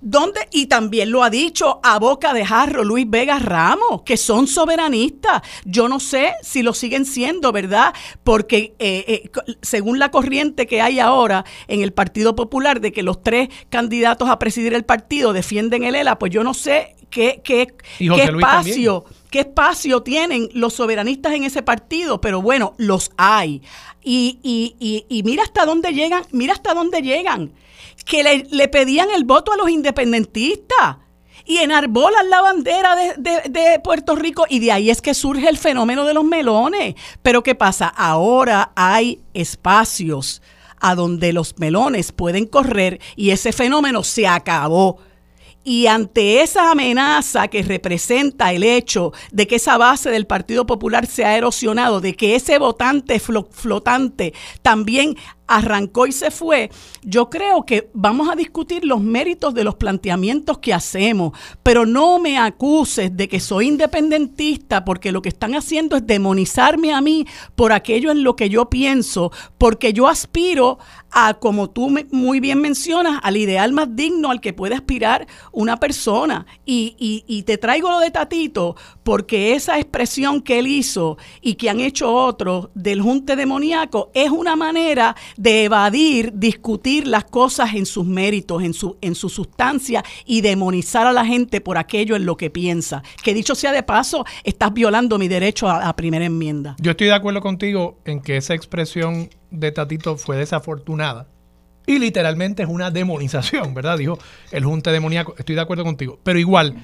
[0.02, 0.42] ¿Dónde?
[0.52, 5.44] Y también lo ha dicho a boca de jarro Luis Vega Ramos, que son soberanistas.
[5.64, 7.94] Yo no sé si lo siguen siendo, ¿verdad?
[8.24, 13.04] Porque eh, eh, según la corriente que hay ahora en el Partido Popular de que
[13.04, 17.42] los tres candidatos a presidir el partido defienden el ELA, pues yo no sé qué,
[17.44, 17.68] qué,
[18.00, 19.06] qué espacio.
[19.32, 22.22] ¿Qué espacio tienen los soberanistas en ese partido?
[22.22, 23.64] Pero bueno, los hay.
[24.04, 27.52] Y, y, y, y mira hasta dónde llegan, mira hasta dónde llegan
[28.04, 30.98] que le, pedían el voto a los independentistas
[31.46, 36.06] y enarbolan la bandera de, Puerto Rico y de ahí es que surge el fenómeno
[36.06, 36.96] de los melones.
[37.22, 37.88] Pero ¿qué pasa?
[37.88, 40.42] Ahora hay espacios
[40.80, 44.98] a donde los melones pueden correr y ese fenómeno se acabó.
[45.64, 51.06] Y ante esa amenaza que representa el hecho de que esa base del Partido Popular
[51.06, 55.16] se ha erosionado, de que ese votante flotante también
[55.52, 56.72] arrancó y se fue,
[57.04, 62.20] yo creo que vamos a discutir los méritos de los planteamientos que hacemos, pero no
[62.20, 67.28] me acuses de que soy independentista porque lo que están haciendo es demonizarme a mí
[67.56, 70.80] por aquello en lo que yo pienso, porque yo aspiro
[71.12, 75.78] a, como tú muy bien mencionas, al ideal más digno al que puede aspirar una
[75.78, 76.46] persona.
[76.66, 76.96] Y,
[77.28, 81.80] y, te traigo lo de Tatito porque esa expresión que él hizo y que han
[81.80, 88.06] hecho otros del junte demoníaco es una manera de evadir, discutir las cosas en sus
[88.06, 92.38] méritos, en su, en su sustancia y demonizar a la gente por aquello en lo
[92.38, 93.02] que piensa.
[93.24, 96.76] Que dicho sea de paso, estás violando mi derecho a la primera enmienda.
[96.80, 101.28] Yo estoy de acuerdo contigo en que esa expresión de Tatito fue desafortunada.
[101.88, 103.98] Y literalmente es una demonización, ¿verdad?
[103.98, 104.20] Dijo
[104.52, 105.34] el junte demoníaco.
[105.40, 106.20] Estoy de acuerdo contigo.
[106.22, 106.76] Pero igual,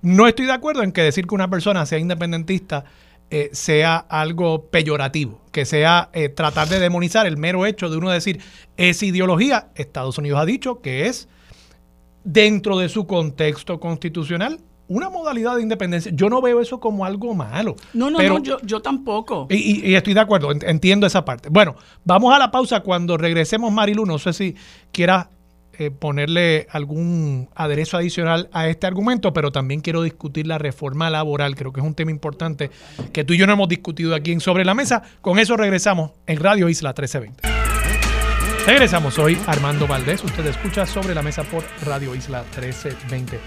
[0.00, 2.86] no estoy de acuerdo en que decir que una persona sea independentista
[3.30, 8.10] eh, sea algo peyorativo, que sea eh, tratar de demonizar el mero hecho de uno
[8.10, 8.40] decir
[8.76, 9.68] esa ideología.
[9.74, 11.28] Estados Unidos ha dicho que es
[12.24, 16.10] dentro de su contexto constitucional una modalidad de independencia.
[16.14, 17.76] Yo no veo eso como algo malo.
[17.92, 19.46] No, no, no, yo, yo tampoco.
[19.50, 21.50] Y, estoy de acuerdo, entiendo esa parte.
[21.50, 22.80] Bueno, vamos a la pausa.
[22.80, 24.56] Cuando regresemos, Marilu, no sé si
[24.90, 25.28] quieras
[25.80, 31.54] eh, ponerle algún aderezo adicional a este argumento, pero también quiero discutir la reforma laboral.
[31.54, 32.72] Creo que es un tema importante
[33.12, 35.04] que tú y yo no hemos discutido aquí en Sobre la Mesa.
[35.20, 37.42] Con eso regresamos en Radio Isla 1320.
[38.66, 40.24] Regresamos hoy, Armando Valdés.
[40.24, 43.38] Usted escucha Sobre la Mesa por Radio Isla 1320.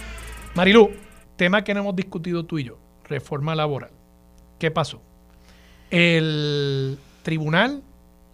[0.55, 0.89] Marilu,
[1.35, 3.91] tema que no hemos discutido tú y yo, reforma laboral.
[4.57, 5.01] ¿Qué pasó?
[5.89, 7.83] El tribunal,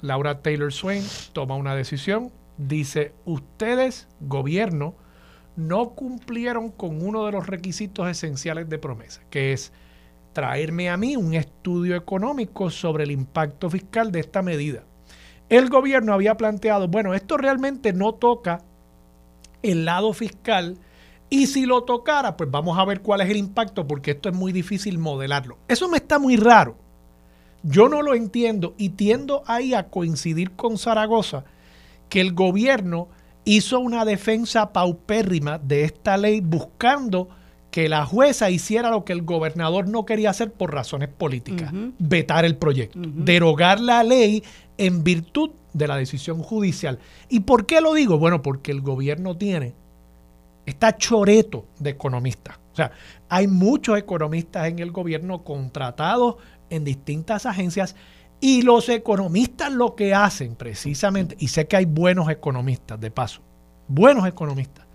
[0.01, 4.95] Laura Taylor Swain, toma una decisión dice, ustedes, gobierno,
[5.55, 9.73] no cumplieron con uno de los requisitos esenciales de promesa, que es
[10.33, 14.83] traerme a mí un estudio económico sobre el impacto fiscal de esta medida.
[15.49, 18.61] El gobierno había planteado, bueno, esto realmente no toca
[19.63, 20.77] el lado fiscal
[21.29, 24.35] y si lo tocara, pues vamos a ver cuál es el impacto porque esto es
[24.35, 25.57] muy difícil modelarlo.
[25.67, 26.77] Eso me está muy raro.
[27.63, 31.45] Yo no lo entiendo y tiendo ahí a coincidir con Zaragoza
[32.09, 33.07] que el gobierno
[33.45, 37.29] hizo una defensa paupérrima de esta ley buscando
[37.71, 42.43] que la jueza hiciera lo que el gobernador no quería hacer por razones políticas, vetar
[42.43, 44.43] el proyecto, derogar la ley
[44.77, 46.99] en virtud de la decisión judicial.
[47.29, 48.17] ¿Y por qué lo digo?
[48.17, 49.75] Bueno, porque el gobierno tiene,
[50.65, 52.57] está choreto de economistas.
[52.73, 52.91] O sea,
[53.29, 56.35] hay muchos economistas en el gobierno contratados
[56.69, 57.95] en distintas agencias
[58.39, 63.41] y los economistas lo que hacen precisamente, y sé que hay buenos economistas de paso,
[63.87, 64.85] buenos economistas,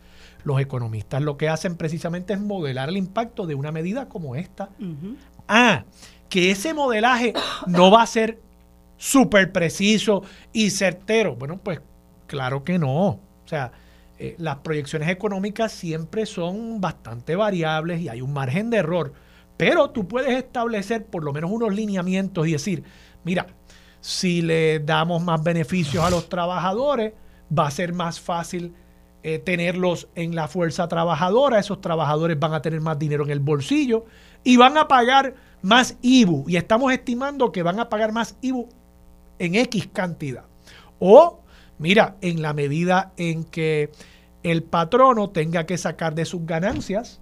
[0.44, 4.70] los economistas lo que hacen precisamente es modelar el impacto de una medida como esta.
[5.48, 5.84] Ah,
[6.28, 7.32] que ese modelaje
[7.66, 8.40] no va a ser
[8.96, 11.36] súper preciso y certero.
[11.36, 11.80] Bueno, pues
[12.26, 13.06] claro que no.
[13.08, 13.72] O sea,
[14.18, 19.12] eh, las proyecciones económicas siempre son bastante variables y hay un margen de error.
[19.56, 22.84] Pero tú puedes establecer por lo menos unos lineamientos y decir,
[23.24, 23.46] mira,
[24.00, 27.12] si le damos más beneficios a los trabajadores,
[27.56, 28.74] va a ser más fácil
[29.22, 33.38] eh, tenerlos en la fuerza trabajadora, esos trabajadores van a tener más dinero en el
[33.38, 34.04] bolsillo
[34.42, 36.46] y van a pagar más IBU.
[36.48, 38.68] Y estamos estimando que van a pagar más IBU
[39.38, 40.44] en X cantidad.
[40.98, 41.40] O,
[41.78, 43.92] mira, en la medida en que
[44.42, 47.21] el patrono tenga que sacar de sus ganancias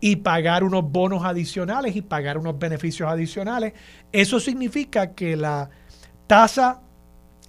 [0.00, 3.74] y pagar unos bonos adicionales y pagar unos beneficios adicionales,
[4.12, 5.70] eso significa que la
[6.26, 6.80] tasa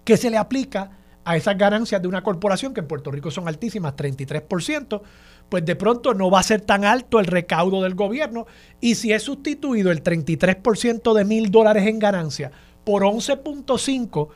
[0.03, 0.91] que se le aplica
[1.23, 5.01] a esas ganancias de una corporación, que en Puerto Rico son altísimas, 33%,
[5.49, 8.47] pues de pronto no va a ser tan alto el recaudo del gobierno.
[8.79, 12.51] Y si es sustituido el 33% de mil dólares en ganancia
[12.83, 14.29] por 11.5,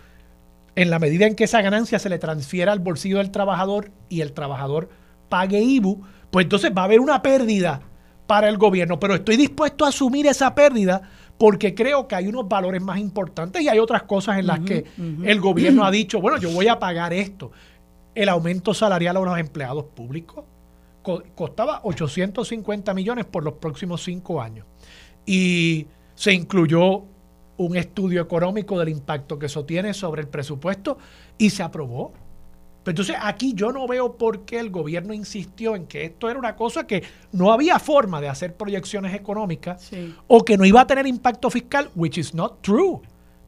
[0.75, 4.21] en la medida en que esa ganancia se le transfiera al bolsillo del trabajador y
[4.21, 4.89] el trabajador
[5.29, 7.81] pague IBU, pues entonces va a haber una pérdida
[8.27, 11.01] para el gobierno, pero estoy dispuesto a asumir esa pérdida
[11.37, 14.85] porque creo que hay unos valores más importantes y hay otras cosas en las que
[15.23, 17.51] el gobierno ha dicho, bueno, yo voy a pagar esto.
[18.13, 20.45] El aumento salarial a los empleados públicos
[21.35, 24.65] costaba 850 millones por los próximos cinco años.
[25.25, 27.03] Y se incluyó
[27.57, 30.97] un estudio económico del impacto que eso tiene sobre el presupuesto
[31.37, 32.13] y se aprobó
[32.91, 36.55] entonces aquí yo no veo por qué el gobierno insistió en que esto era una
[36.55, 39.89] cosa que no había forma de hacer proyecciones económicas
[40.27, 42.99] o que no iba a tener impacto fiscal, which is not true.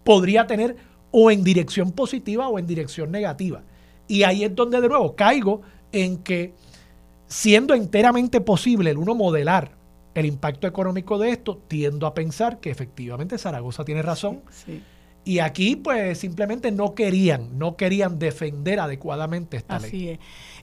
[0.03, 0.75] Podría tener
[1.11, 3.61] o en dirección positiva o en dirección negativa.
[4.07, 6.53] Y ahí es donde de nuevo caigo en que
[7.27, 9.77] siendo enteramente posible el uno modelar
[10.15, 14.41] el impacto económico de esto, tiendo a pensar que efectivamente Zaragoza tiene razón.
[14.49, 14.81] Sí
[15.27, 19.89] y aquí, pues, simplemente no querían, no querían defender adecuadamente esta ley.
[19.89, 20.19] Así es.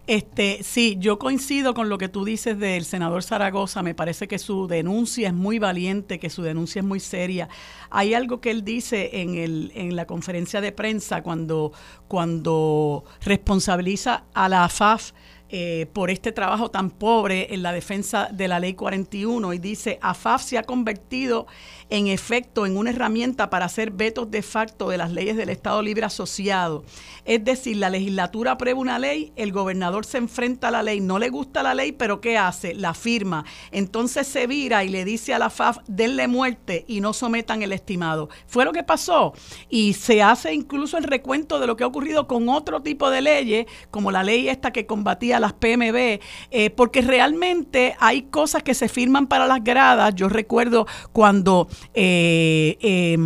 [0.07, 3.83] Este, sí, yo coincido con lo que tú dices del senador Zaragoza.
[3.83, 7.51] Me parece que su denuncia es muy valiente, que su denuncia es muy seria.
[7.91, 11.73] Hay algo que él dice en, el, en la conferencia de prensa cuando,
[12.09, 15.13] cuando responsabiliza a la AFAF
[15.51, 19.99] eh, por este trabajo tan pobre en la defensa de la ley 41 y dice,
[20.03, 21.47] AFAF se ha convertido
[21.91, 25.83] en efecto en una herramienta para hacer vetos de facto de las leyes del Estado
[25.83, 26.85] Libre Asociado.
[27.25, 31.19] Es decir, la legislatura aprueba una ley, el gobernador se enfrenta a la ley, no
[31.19, 32.75] le gusta la ley, pero ¿qué hace?
[32.75, 33.45] La firma.
[33.71, 37.73] Entonces se vira y le dice a la FAF, denle muerte y no sometan el
[37.73, 38.29] estimado.
[38.47, 39.33] Fue lo que pasó.
[39.71, 43.23] Y se hace incluso el recuento de lo que ha ocurrido con otro tipo de
[43.23, 46.21] leyes, como la ley esta que combatía las PMB,
[46.51, 50.15] eh, porque realmente hay cosas que se firman para las gradas.
[50.15, 53.17] Yo recuerdo cuando eh, eh,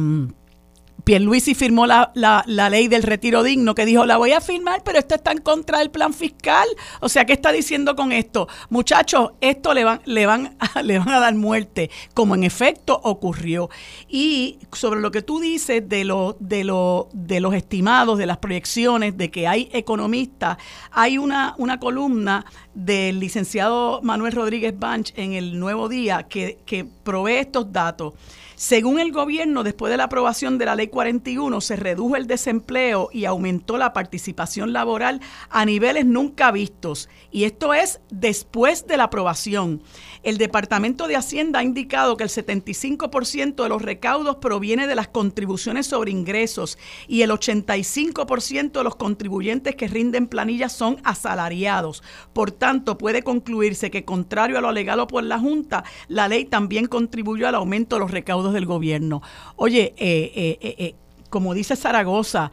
[1.08, 4.98] Pierluisi firmó la, la, ley del retiro digno que dijo, la voy a firmar, pero
[4.98, 6.68] esto está en contra del plan fiscal.
[7.00, 8.46] O sea, ¿qué está diciendo con esto?
[8.68, 13.00] Muchachos, esto le van, le van, a, le van a dar muerte, como en efecto
[13.02, 13.70] ocurrió.
[14.06, 18.36] Y sobre lo que tú dices de, lo, de, lo, de los estimados, de las
[18.36, 20.58] proyecciones, de que hay economistas,
[20.90, 22.44] hay una, una columna
[22.74, 28.12] del licenciado Manuel Rodríguez Banch en el Nuevo Día que, que provee estos datos
[28.58, 33.08] Según el gobierno, después de la aprobación de la ley 41, se redujo el desempleo
[33.12, 37.08] y aumentó la participación laboral a niveles nunca vistos.
[37.30, 39.80] Y esto es después de la aprobación.
[40.22, 45.09] El Departamento de Hacienda ha indicado que el 75% de los recaudos proviene de las
[45.09, 52.03] contribuciones sobre ingresos y el 85% de los contribuyentes que rinden planillas son asalariados.
[52.32, 56.86] Por tanto, puede concluirse que, contrario a lo alegado por la Junta, la ley también
[56.86, 59.22] contribuyó al aumento de los recaudos del gobierno.
[59.57, 60.95] Oye, eh, eh, eh,
[61.30, 62.51] como dice Zaragoza,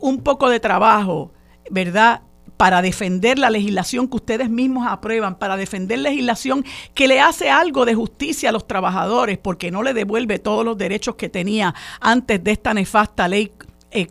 [0.00, 1.32] un poco de trabajo,
[1.70, 2.22] ¿verdad?
[2.56, 7.84] Para defender la legislación que ustedes mismos aprueban, para defender legislación que le hace algo
[7.84, 12.42] de justicia a los trabajadores, porque no le devuelve todos los derechos que tenía antes
[12.42, 13.52] de esta nefasta ley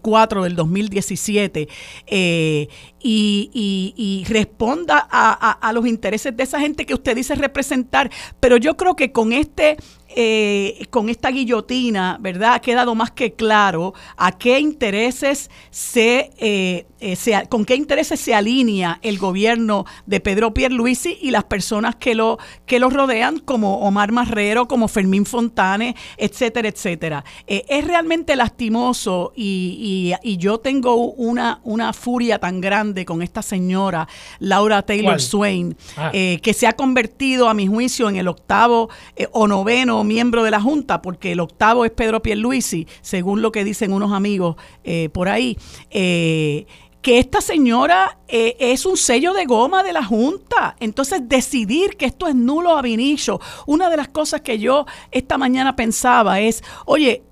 [0.01, 1.67] 4 eh, del 2017
[2.07, 2.67] eh,
[3.01, 8.09] y, responda a, a, los intereses de esa gente que usted dice representar.
[8.39, 9.77] Pero yo creo que con este
[10.15, 12.53] eh, con esta guillotina, ¿verdad?
[12.53, 17.17] Ha quedado más que claro a qué intereses se, eh, eh,
[17.49, 22.37] con qué intereses se alinea el gobierno de Pedro Pierluisi y las personas que lo,
[22.67, 27.25] que lo rodean, como Omar Marrero, como Fermín Fontane, etcétera, etcétera.
[27.47, 34.07] es realmente lastimoso y, yo tengo una, una furia tan grande con esta señora,
[34.39, 36.11] Laura Taylor Swain, ah.
[36.11, 38.89] que se ha convertido, a mi juicio, en el octavo
[39.31, 43.63] o noveno miembro de la Junta, porque el octavo es Pedro Pierluisi, según lo que
[43.63, 45.57] dicen unos amigos eh, por ahí,
[45.89, 46.65] eh,
[47.01, 50.75] que esta señora eh, es un sello de goma de la Junta.
[50.79, 53.41] Entonces, decidir que esto es nulo a vinicio.
[53.65, 57.23] Una de las cosas que yo esta mañana pensaba es, oye,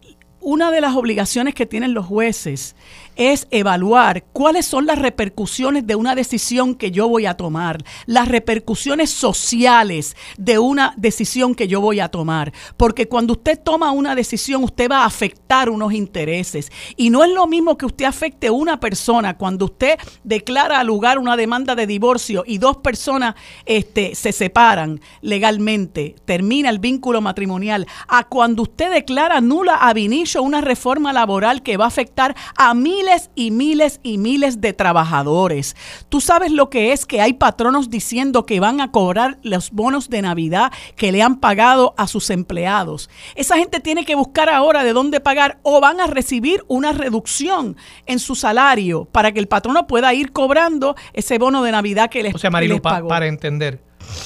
[0.42, 2.76] una de las obligaciones que tienen los jueces
[3.16, 8.28] es evaluar cuáles son las repercusiones de una decisión que yo voy a tomar, las
[8.28, 12.54] repercusiones sociales de una decisión que yo voy a tomar.
[12.78, 16.72] Porque cuando usted toma una decisión, usted va a afectar unos intereses.
[16.96, 20.88] Y no es lo mismo que usted afecte a una persona cuando usted declara al
[20.88, 23.36] lugar una demanda de divorcio y dos personas
[23.66, 30.42] este, se separan legalmente, termina el vínculo matrimonial, a cuando usted declara nula a vinicio
[30.44, 35.76] una reforma laboral que va a afectar a miles y miles y miles de trabajadores.
[36.10, 40.10] Tú sabes lo que es que hay patronos diciendo que van a cobrar los bonos
[40.10, 43.10] de Navidad que le han pagado a sus empleados.
[43.36, 47.76] Esa gente tiene que buscar ahora de dónde pagar o van a recibir una reducción
[48.06, 52.22] en su salario para que el patrono pueda ir cobrando ese bono de Navidad que
[52.22, 53.82] les, o sea, Marilu, para entender,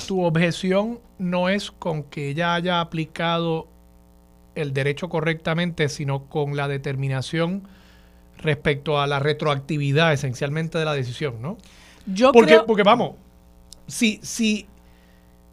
[0.06, 3.70] tu objeción no es con que ella haya aplicado
[4.56, 7.68] el derecho correctamente, sino con la determinación
[8.46, 11.58] respecto a la retroactividad esencialmente de la decisión, ¿no?
[12.06, 12.66] Yo porque, creo...
[12.66, 13.16] porque vamos,
[13.88, 14.68] si, si,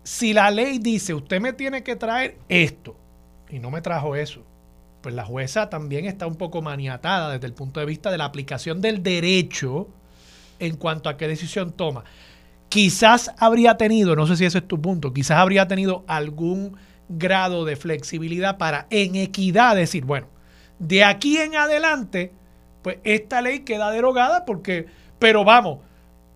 [0.02, 2.96] si la ley dice usted me tiene que traer esto
[3.48, 4.44] y no me trajo eso,
[5.02, 8.24] pues la jueza también está un poco maniatada desde el punto de vista de la
[8.24, 9.88] aplicación del derecho
[10.58, 12.04] en cuanto a qué decisión toma.
[12.68, 16.76] Quizás habría tenido, no sé si ese es tu punto, quizás habría tenido algún
[17.08, 20.28] grado de flexibilidad para en equidad decir, bueno,
[20.78, 22.32] de aquí en adelante
[22.82, 24.86] pues esta ley queda derogada porque,
[25.18, 25.78] pero vamos,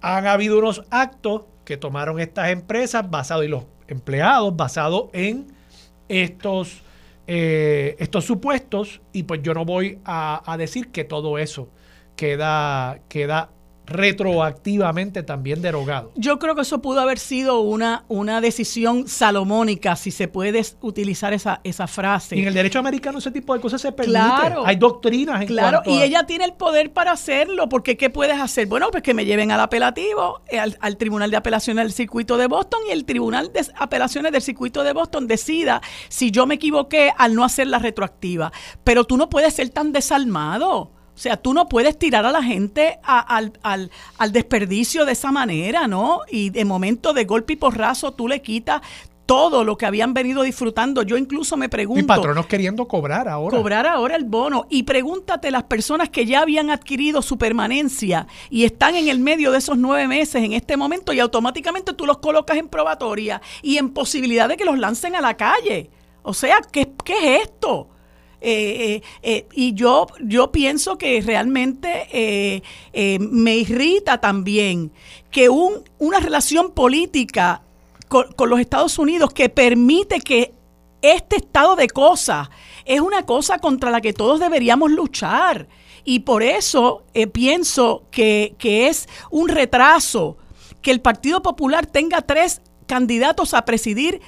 [0.01, 5.47] han habido unos actos que tomaron estas empresas basados en los empleados, basados en
[6.09, 6.83] estos,
[7.27, 11.69] eh, estos supuestos, y pues yo no voy a, a decir que todo eso
[12.15, 13.51] queda, queda
[13.87, 16.13] retroactivamente también derogado.
[16.17, 21.33] Yo creo que eso pudo haber sido una, una decisión salomónica, si se puede utilizar
[21.33, 22.37] esa, esa frase.
[22.37, 24.19] Y en el derecho americano ese tipo de cosas se permite.
[24.19, 28.41] Claro, Hay doctrinas en Claro, y ella tiene el poder para hacerlo, porque ¿qué puedes
[28.41, 28.67] hacer?
[28.67, 32.37] Bueno, pues que me lleven al apelativo, eh, al, al Tribunal de Apelaciones del Circuito
[32.37, 36.57] de Boston, y el Tribunal de Apelaciones del Circuito de Boston decida si yo me
[36.57, 38.53] equivoqué al no hacer la retroactiva.
[38.85, 40.96] Pero tú no puedes ser tan desalmado.
[41.17, 43.91] O sea, tú no puedes tirar a la gente al,
[44.33, 46.21] desperdicio de esa manera, ¿no?
[46.31, 48.83] Y de momento, de golpe y porrazo, tú le quitas
[49.25, 51.03] todo lo que habían venido disfrutando.
[51.03, 52.01] Yo incluso me pregunto...
[52.01, 53.57] Y patronos queriendo cobrar ahora.
[53.57, 54.67] Cobrar ahora el bono.
[54.69, 59.53] Y pregúntate las personas que ya habían adquirido su permanencia y están en el medio
[59.53, 63.79] de esos nueve meses en este momento y automáticamente tú los colocas en probatoria y
[63.79, 65.91] en posibilidad de que los lancen a la calle.
[66.23, 67.89] O sea, ¿qué, qué es esto?
[68.41, 72.63] Eh, eh, eh, y yo, yo pienso que realmente
[73.19, 74.93] me irrita también
[75.31, 77.63] que un, una relación política
[78.09, 80.53] con, los Estados Unidos que permite que
[81.01, 82.49] este estado de cosas
[82.85, 85.67] es una cosa contra la que todos deberíamos luchar.
[86.05, 90.37] Y por eso pienso que, es un retraso
[90.83, 94.21] que el Partido Popular tenga tres candidatos a presidir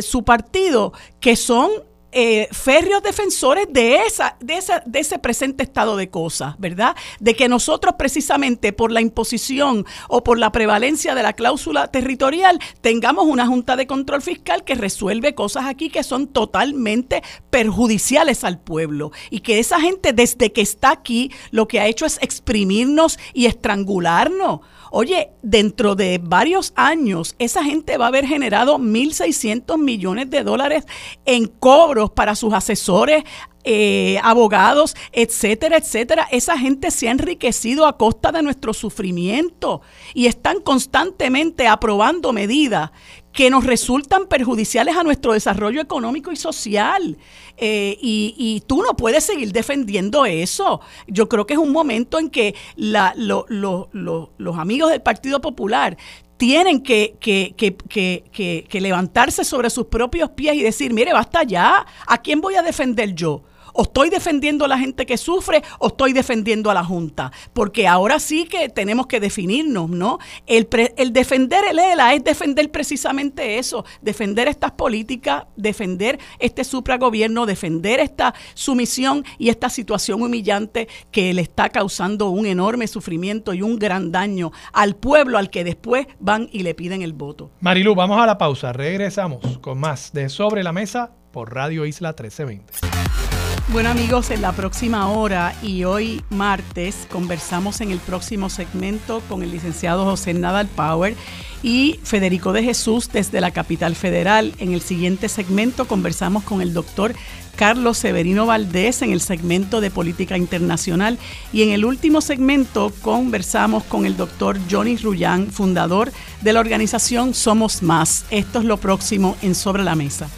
[0.00, 1.70] su partido que son
[2.12, 6.96] eh, férreos defensores de, esa, de, esa, de ese presente estado de cosas, ¿verdad?
[7.20, 12.58] De que nosotros precisamente por la imposición o por la prevalencia de la cláusula territorial
[12.80, 18.58] tengamos una Junta de Control Fiscal que resuelve cosas aquí que son totalmente perjudiciales al
[18.58, 23.18] pueblo y que esa gente desde que está aquí lo que ha hecho es exprimirnos
[23.34, 24.60] y estrangularnos.
[24.90, 30.84] Oye, dentro de varios años, esa gente va a haber generado 1.600 millones de dólares
[31.24, 33.24] en cobros para sus asesores,
[33.68, 36.28] eh, abogados, etcétera, etcétera.
[36.30, 39.82] Esa gente se ha enriquecido a costa de nuestro sufrimiento
[40.14, 42.92] y están constantemente aprobando medidas
[43.32, 47.18] que nos resultan perjudiciales a nuestro desarrollo económico y social.
[47.56, 50.80] Eh, y, tú no puedes seguir defendiendo eso.
[51.08, 55.96] Yo creo que es un momento en que los amigos del Partido Popular
[56.36, 62.40] tienen que, que, levantarse sobre sus propios pies y decir, mire, basta ya, ¿a quién
[62.40, 63.42] voy a defender yo?
[63.76, 67.30] O estoy defendiendo a la gente que sufre o estoy defendiendo a la Junta.
[67.52, 70.18] Porque ahora sí que tenemos que definirnos, ¿no?
[70.46, 70.68] El,
[71.12, 78.34] defender el ELA es defender precisamente eso, defender estas políticas, defender este supragobierno, defender esta
[78.54, 84.10] sumisión y esta situación humillante que le está causando un enorme sufrimiento y un gran
[84.10, 87.50] daño al pueblo al que después van y le piden el voto.
[87.60, 88.72] Marilu, vamos a la pausa.
[88.72, 93.35] Regresamos con más de Sobre la Mesa por Radio Isla 1320.
[93.72, 99.42] Bueno amigos, en la próxima hora y hoy martes conversamos en el próximo segmento con
[99.42, 101.16] el licenciado José Nadal Power
[101.64, 104.54] y Federico de Jesús desde la capital federal.
[104.58, 107.12] En el siguiente segmento conversamos con el doctor
[107.56, 111.18] Carlos Severino Valdés en el segmento de política internacional
[111.52, 117.34] y en el último segmento conversamos con el doctor Johnny Rullán, fundador de la organización
[117.34, 118.26] Somos Más.
[118.30, 120.28] Esto es lo próximo en Sobre la Mesa.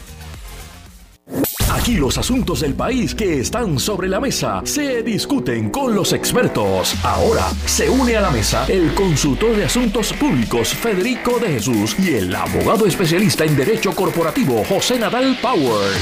[1.71, 6.95] Aquí los asuntos del país que están sobre la mesa se discuten con los expertos.
[7.03, 12.15] Ahora se une a la mesa el consultor de asuntos públicos Federico de Jesús y
[12.15, 15.93] el abogado especialista en derecho corporativo José Nadal Power.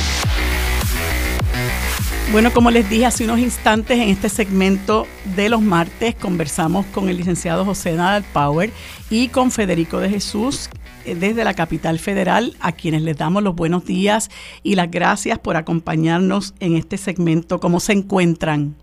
[2.34, 5.06] Bueno, como les dije hace unos instantes en este segmento
[5.38, 8.70] de los martes, conversamos con el licenciado José Nadal Power
[9.10, 10.70] y con Federico de Jesús,
[11.06, 14.30] desde la capital federal, a quienes les damos los buenos días
[14.62, 17.62] y las gracias por acompañarnos en este segmento.
[17.62, 18.76] ¿Cómo se encuentran?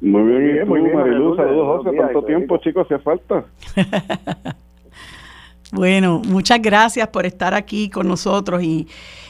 [0.00, 1.36] Muy bien, muy bien, Marilu.
[1.36, 1.96] Saludos, José.
[1.98, 3.44] Tanto tiempo, chicos, hacía falta.
[5.72, 8.62] bueno, muchas gracias por estar aquí con nosotros.
[8.62, 8.88] Y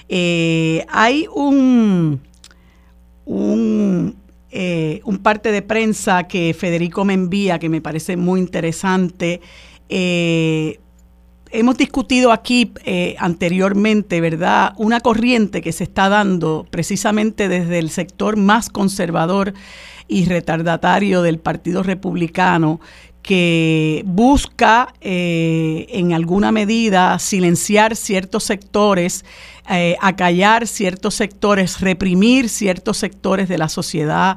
[0.09, 2.21] eh, hay un,
[3.25, 4.17] un,
[4.51, 9.41] eh, un parte de prensa que Federico me envía que me parece muy interesante.
[9.89, 10.79] Eh,
[11.51, 14.73] hemos discutido aquí eh, anteriormente, ¿verdad?
[14.77, 19.55] Una corriente que se está dando precisamente desde el sector más conservador
[20.07, 22.81] y retardatario del Partido Republicano,
[23.23, 29.25] que busca en alguna medida silenciar ciertos sectores,
[29.71, 34.37] eh, acallar ciertos sectores, reprimir ciertos sectores de la sociedad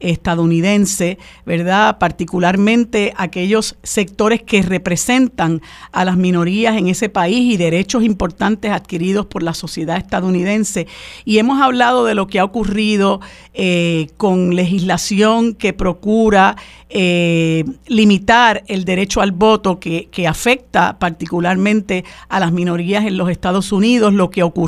[0.00, 1.16] estadounidense,
[1.46, 1.96] ¿verdad?
[1.98, 5.62] Particularmente aquellos sectores que representan
[5.92, 10.86] a las minorías en ese país y derechos importantes adquiridos por la sociedad estadounidense.
[11.24, 13.22] Y hemos hablado de lo que ha ocurrido
[13.54, 16.56] eh, con legislación que procura
[16.90, 23.30] eh, limitar el derecho al voto que, que afecta particularmente a las minorías en los
[23.30, 24.65] Estados Unidos, lo que ocurrió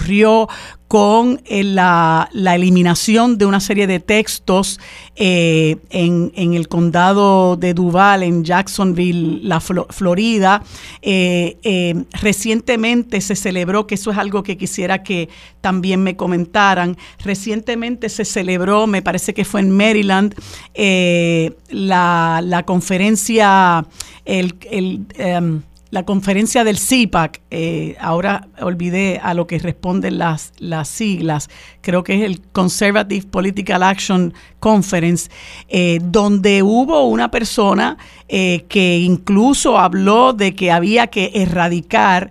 [0.89, 4.81] con eh, la, eliminación de una serie de textos
[5.17, 10.63] eh, en, el condado de Duval, en Jacksonville, la Florida.
[11.03, 15.29] Eh, recientemente se celebró, que eso es algo que quisiera que
[15.61, 20.35] también me comentaran, recientemente se celebró, me parece que fue en Maryland,
[21.71, 23.85] la, la, conferencia,
[24.25, 30.53] el, el em, la conferencia del CIPAC, eh, ahora olvidé a lo que responden las,
[30.59, 31.49] las siglas,
[31.81, 35.31] creo que es el Conservative Political Action Conference,
[35.69, 37.97] eh, donde hubo una persona
[38.29, 42.31] eh, que incluso habló de que había que erradicar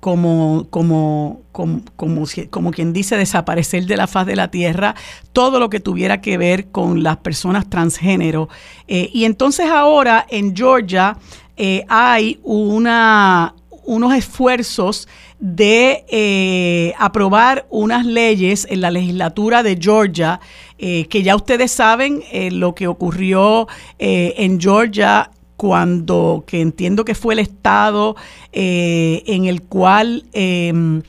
[0.00, 4.96] como, como, como, como, como, quien dice, desaparecer de la faz de la tierra
[5.32, 8.48] todo lo que tuviera que ver con las personas transgénero.
[8.88, 11.16] y entonces ahora en Georgia
[11.56, 13.54] eh, hay una,
[13.84, 20.40] unos esfuerzos de eh, aprobar unas leyes en la legislatura de Georgia,
[20.78, 27.32] eh, que ya ustedes saben lo que ocurrió en Georgia cuando, que entiendo que fue
[27.34, 28.16] el estado
[28.52, 31.02] en el cual em,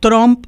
[0.00, 0.46] Trump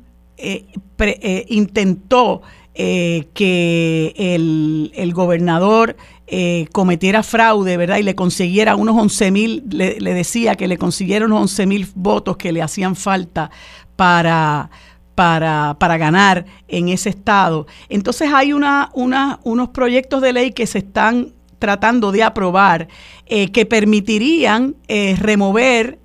[1.48, 2.42] intentó
[2.74, 5.96] que el, el gobernador
[6.27, 7.99] eh, cometiera fraude, ¿verdad?
[7.99, 12.39] Y le consiguiera unos 11 mil, le, decía que le consiguieron unos 11 mil votos
[12.39, 13.51] que le hacían falta
[13.95, 14.70] para,
[15.14, 17.66] para, para, ganar en ese estado.
[17.91, 22.89] Entonces hay una, una, unos proyectos de ley que se están tratando de aprobar
[23.27, 25.99] eh, que permitirían eh, remover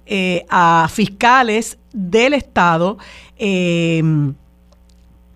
[0.49, 2.97] a fiscales del estado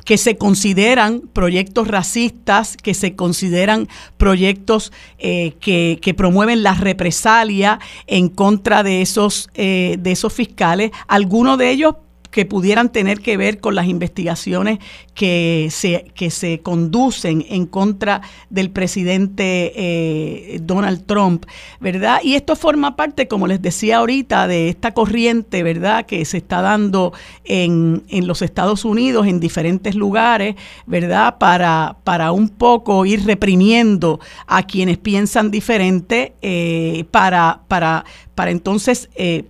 [0.04, 3.88] que se consideran proyectos racistas, que se consideran
[4.18, 10.92] proyectos eh, que, que, promueven la represalia en contra de esos, eh, de esos fiscales,
[11.08, 11.96] algunos de ellos
[12.34, 14.80] que pudieran tener que ver con las investigaciones
[15.14, 21.46] que se, que se conducen en contra del presidente eh, Donald Trump,
[21.80, 22.22] ¿verdad?
[22.24, 26.64] Y esto forma parte, como les decía ahorita, de esta corriente, ¿verdad?, que se está
[26.64, 27.14] dando
[27.44, 30.56] en, en los Estados Unidos, en diferentes lugares,
[30.88, 38.50] ¿verdad?, para, para un poco ir reprimiendo a quienes piensan diferente, eh, para, para, para
[38.50, 39.12] entonces...
[39.16, 39.46] Eh,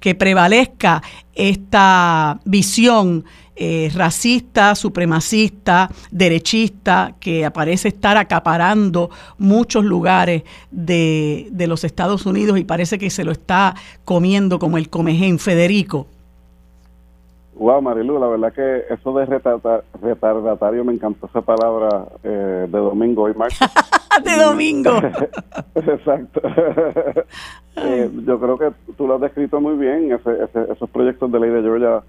[0.00, 1.02] que prevalezca
[1.34, 3.24] esta visión
[3.62, 12.58] eh, racista, supremacista, derechista, que aparece estar acaparando muchos lugares de, de, los Estados Unidos
[12.58, 13.74] y parece que se lo está
[14.06, 16.06] comiendo como el comején Federico.
[17.60, 23.28] Wow, Marilu, la verdad que eso de retardatario me encantó esa palabra eh, de domingo
[23.28, 23.58] y martes.
[24.24, 24.92] de domingo.
[25.74, 26.40] Exacto.
[27.76, 30.10] Eh, yo creo que tú lo has descrito muy bien.
[30.12, 32.02] esos proyectos de ley de Georgia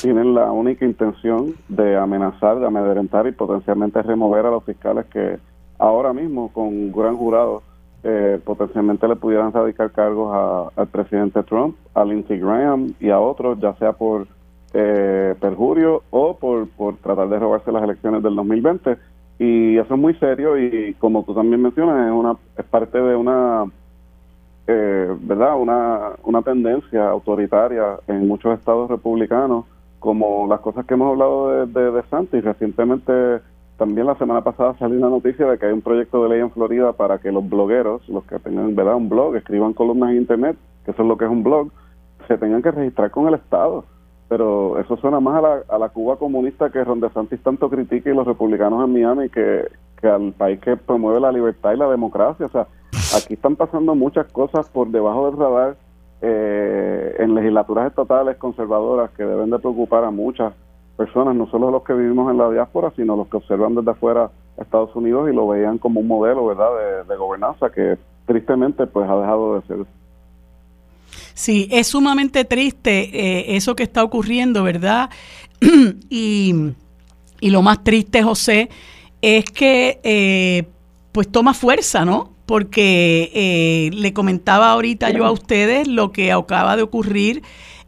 [0.00, 5.38] tienen la única intención de amenazar, de amedrentar y potencialmente remover a los fiscales que
[5.78, 7.62] ahora mismo con gran jurado
[8.04, 13.58] eh, potencialmente le pudieran radicar cargos al presidente Trump, a Lindsey Graham y a otros,
[13.60, 14.28] ya sea por
[14.74, 18.96] eh, perjurio o por, por tratar de robarse las elecciones del 2020.
[19.38, 23.16] Y eso es muy serio y como tú también mencionas, es, una, es parte de
[23.16, 23.64] una,
[24.66, 25.58] eh, ¿verdad?
[25.58, 29.64] Una, una tendencia autoritaria en muchos estados republicanos,
[29.98, 33.40] como las cosas que hemos hablado de, de, de Recientemente,
[33.78, 36.50] también la semana pasada salió una noticia de que hay un proyecto de ley en
[36.50, 38.94] Florida para que los blogueros, los que tengan, ¿verdad?
[38.94, 41.68] Un blog, escriban columnas en Internet, que eso es lo que es un blog,
[42.28, 43.84] se tengan que registrar con el Estado
[44.32, 48.08] pero eso suena más a la, a la Cuba comunista que Ron DeSantis tanto critica
[48.08, 49.68] y los republicanos en Miami que,
[50.00, 52.46] que al país que promueve la libertad y la democracia.
[52.46, 52.66] O sea,
[53.14, 55.76] aquí están pasando muchas cosas por debajo del radar
[56.22, 60.54] eh, en legislaturas estatales conservadoras que deben de preocupar a muchas
[60.96, 64.30] personas, no solo los que vivimos en la diáspora, sino los que observan desde afuera
[64.56, 69.06] Estados Unidos y lo veían como un modelo, ¿verdad?, de, de gobernanza que tristemente pues
[69.10, 69.76] ha dejado de ser.
[71.34, 75.10] Sí, es sumamente triste eh, eso que está ocurriendo, ¿verdad?
[76.10, 76.54] y,
[77.40, 78.68] lo más triste, José,
[79.20, 80.64] es que eh,
[81.12, 82.32] pues toma fuerza, ¿no?
[82.46, 87.42] Porque eh, le comentaba ahorita yo a ustedes lo que acaba de ocurrir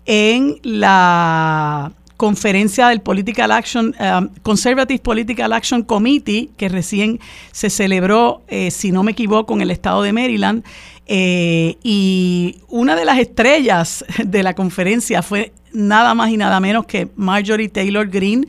[0.06, 3.94] en la conferencia del Political Action,
[4.42, 7.20] Conservative Political Action Committee, que recién
[7.52, 10.64] se celebró, si no me equivoco, en el estado de Maryland,
[11.06, 16.86] eh, y una de las estrellas de la conferencia fue nada más y nada menos
[16.86, 18.46] que Marjorie Taylor Greene,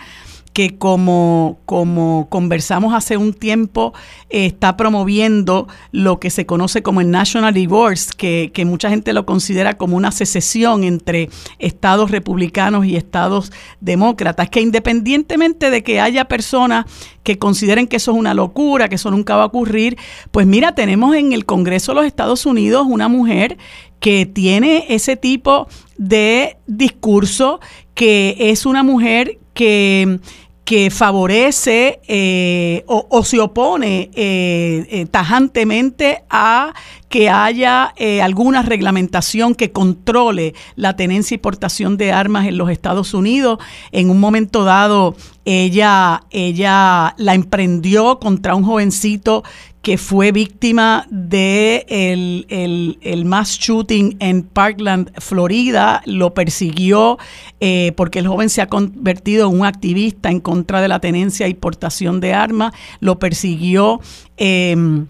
[0.56, 3.93] que como, como conversamos hace un tiempo,
[4.30, 9.26] está promoviendo lo que se conoce como el National Divorce, que, que, mucha gente lo
[9.26, 11.30] considera como una secesión entre
[11.60, 13.51] estados republicanos y estados
[13.82, 16.86] demócratas, que independientemente de que haya personas
[17.24, 19.97] que consideren que eso es una locura, que eso nunca va a ocurrir,
[20.32, 23.58] pues mira, tenemos en el Congreso de los Estados Unidos una mujer
[23.99, 27.60] que tiene ese tipo de discurso,
[27.93, 30.20] que es una mujer que
[30.66, 36.74] que favorece eh, o, se opone eh, eh, tajantemente a
[37.07, 37.93] que haya
[38.24, 43.59] alguna reglamentación que controle la tenencia y portación de armas en los Estados Unidos.
[43.91, 49.43] En un momento dado, ella, ella la emprendió contra un jovencito
[49.86, 56.01] que fue víctima de el, mass shooting en Parkland, Florida.
[56.07, 57.19] Lo persiguió
[57.59, 61.47] eh, porque el joven se ha convertido en un activista en contra de la tenencia
[61.47, 62.73] y portación de armas.
[62.99, 64.01] Lo persiguió.
[64.38, 65.05] Em,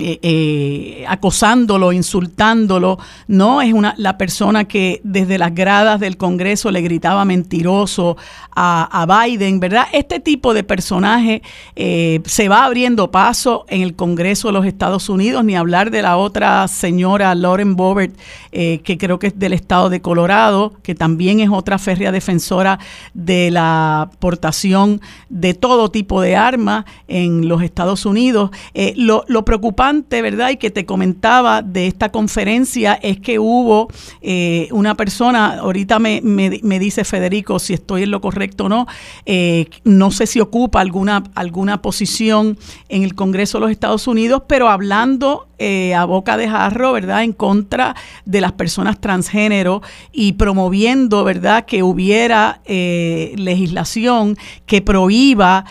[0.00, 6.70] eh, eh, acosándolo, insultándolo, no es una la persona que desde las gradas del Congreso
[6.70, 8.16] le gritaba mentiroso
[8.60, 9.86] a, Biden, ¿verdad?
[9.92, 11.42] Este tipo de personaje
[11.76, 16.02] eh, se va abriendo paso en el Congreso de los Estados Unidos, ni hablar de
[16.02, 18.16] la otra señora Lauren Boebert,
[18.50, 22.80] que creo que es del estado de Colorado, que también es otra férrea defensora
[23.14, 28.50] de la portación de todo tipo de armas en los Estados Unidos.
[28.96, 30.50] lo, lo preocupante ¿verdad?
[30.50, 33.88] Y que te comentaba de esta conferencia es que hubo
[34.20, 38.86] eh, una persona, ahorita me, me, dice Federico si estoy en lo correcto o no,
[39.24, 42.58] eh, no sé si ocupa alguna, alguna posición
[42.88, 47.24] en el Congreso de los Estados Unidos, pero hablando eh, a boca de jarro, ¿verdad?,
[47.24, 49.82] en contra de las personas transgénero
[50.12, 54.36] y promoviendo, ¿verdad?, que hubiera legislación
[54.66, 55.64] que prohíba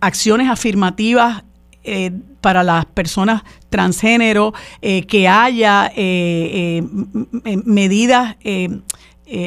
[0.00, 1.42] acciones afirmativas
[1.84, 6.82] eh, para las personas transgénero, eh, que haya eh,
[7.64, 8.36] medidas,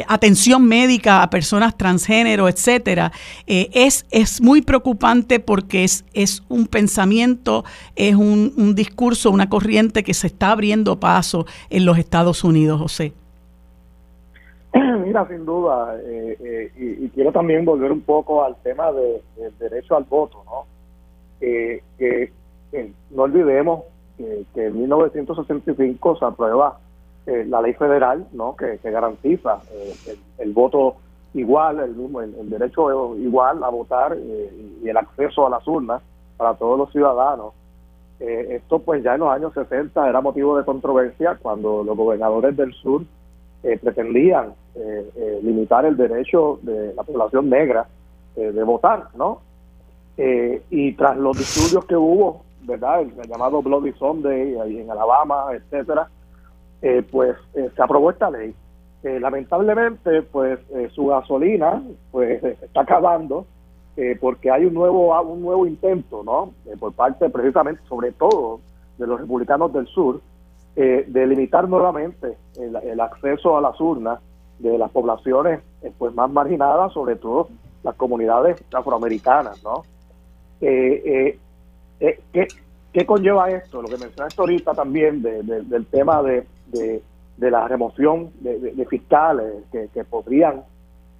[0.07, 3.11] atención médica a personas transgénero, etcétera,
[3.45, 7.63] es, es muy preocupante porque es, es un pensamiento,
[7.95, 12.81] es un, un discurso, una corriente que se está abriendo paso en los Estados Unidos,
[12.81, 13.13] José.
[15.05, 15.95] Mira, sin duda,
[16.77, 19.21] y, quiero también volver un poco al tema del
[19.59, 20.65] derecho al voto, ¿no?
[21.39, 22.31] que,
[23.11, 23.84] no olvidemos
[24.17, 26.80] que, en 1965 se aprueba
[27.26, 30.95] eh, la ley federal no que, garantiza eh, el, voto
[31.34, 31.95] igual, el,
[32.39, 36.01] el, derecho igual a votar eh, y el acceso a las urnas
[36.38, 37.53] para todos los ciudadanos.
[38.19, 42.73] esto pues ya en los años 60 era motivo de controversia cuando los gobernadores del
[42.73, 43.03] sur
[43.82, 44.53] pretendían
[45.41, 47.88] limitar el derecho de la población negra
[48.36, 49.39] de votar, ¿no?
[50.17, 53.01] Eh, y tras los disturbios que hubo, ¿verdad?
[53.01, 56.09] El, llamado Bloody Sunday ahí en Alabama, etcétera,
[56.82, 58.53] eh, pues eh, se aprobó esta ley.
[59.03, 60.59] lamentablemente, pues
[60.93, 63.45] su gasolina pues está acabando
[64.20, 66.51] porque hay un nuevo un nuevo intento, ¿no?
[66.80, 68.59] por parte precisamente, sobre todo,
[68.97, 70.20] de los republicanos del sur,
[70.76, 74.20] de limitar nuevamente el, el, acceso a las urnas
[74.59, 75.61] de las poblaciones
[75.97, 77.47] pues más marginadas, sobre todo
[77.86, 79.84] las comunidades afroamericanas, ¿no?
[80.59, 81.39] Eh, eh,
[81.99, 82.47] ¿qué,
[82.93, 83.81] ¿qué, conlleva esto?
[83.81, 90.63] Lo que mencionaste ahorita también del tema de, de, la remoción de, fiscales que, podrían,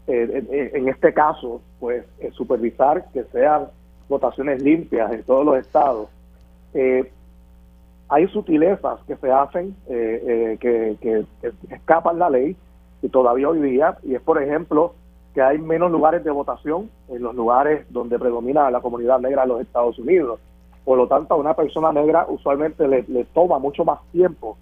[0.07, 3.67] eh, en, este caso, pues eh, supervisar que sean
[4.07, 6.09] votaciones limpias en todos los estados.
[8.07, 11.26] hay sutilezas que se hacen que, que
[11.69, 12.55] escapan la ley
[13.01, 14.93] y todavía hoy día, y es por ejemplo
[15.36, 19.49] que hay menos lugares de votación en los lugares donde predomina la comunidad negra en
[19.49, 20.39] los Estados Unidos.
[20.86, 24.58] Por lo tanto, a una persona negra usualmente le, toma mucho más tiempo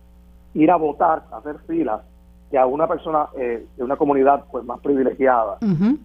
[0.56, 2.02] ir a votar, a hacer filas,
[2.50, 5.58] que a una persona eh, de una comunidad pues más privilegiada.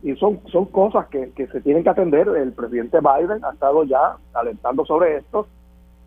[0.03, 2.29] Y son, son cosas que, se tienen que atender.
[2.29, 5.47] El presidente Biden ha estado ya alentando sobre esto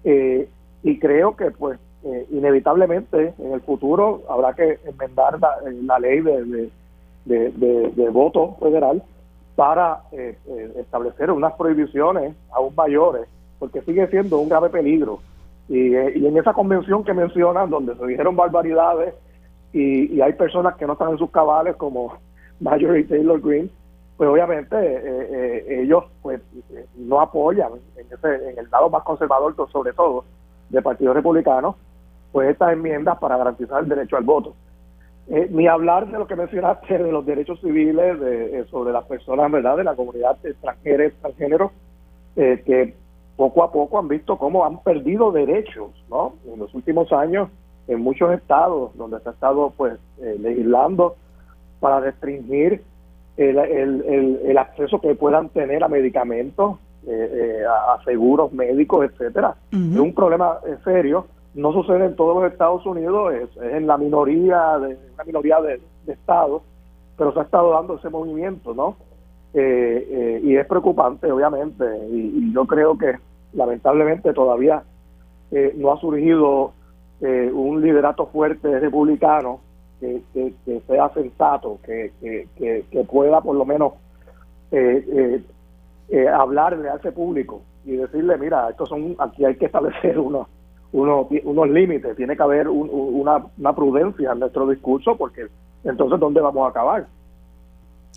[0.03, 0.49] eh,
[0.83, 6.71] y creo que pues eh, inevitablemente en el futuro habrá que enmendar la, ley de
[7.25, 9.03] de, voto federal
[9.55, 13.27] para eh, eh, establecer unas prohibiciones aún mayores,
[13.61, 15.19] porque sigue siendo un grave peligro.
[15.69, 19.13] Y, eh, y en esa convención que mencionan, donde se dijeron barbaridades
[19.71, 22.17] y, hay personas que no están en sus cabales, como
[22.59, 23.69] Marjorie Taylor Greene,
[24.17, 26.41] pues obviamente ellos pues
[26.95, 30.25] no apoyan en, ese, en el lado más conservador, sobre todo,
[30.69, 31.75] del Partido Republicano,
[32.31, 34.55] pues estas enmiendas para garantizar el derecho al voto.
[35.27, 39.05] Eh, ni hablar de lo que mencionaste de los derechos civiles de, eh, sobre las
[39.05, 41.71] personas verdad de la comunidad extranjera extranjero
[42.35, 42.95] eh, que
[43.35, 47.49] poco a poco han visto cómo han perdido derechos no en los últimos años
[47.87, 49.97] en muchos estados donde se ha estado pues
[50.39, 51.15] legislando
[51.79, 52.83] para restringir
[53.37, 56.77] el, el, el, acceso que puedan tener a medicamentos
[57.07, 59.55] a, seguros médicos etcétera.
[59.71, 64.77] Es un problema serio no sucede en todos los Estados Unidos, es, en la minoría
[64.79, 66.63] de una minoría de, estados,
[67.17, 68.95] pero se ha estado dando ese movimiento, ¿no?
[69.53, 73.17] Eh, eh, y es preocupante, obviamente, y, yo creo que
[73.53, 74.83] lamentablemente todavía
[75.51, 76.73] eh, no ha surgido
[77.21, 79.59] un liderato fuerte republicano
[79.99, 80.23] que,
[80.87, 83.93] sea sensato, que, que, pueda por lo menos
[86.33, 90.47] hablarle a ese público y decirle, mira, estos son, aquí hay que establecer unos
[90.93, 95.45] unos, unos límites, tiene que haber una, una prudencia en nuestro discurso porque
[95.83, 97.05] entonces ¿dónde vamos a acabar?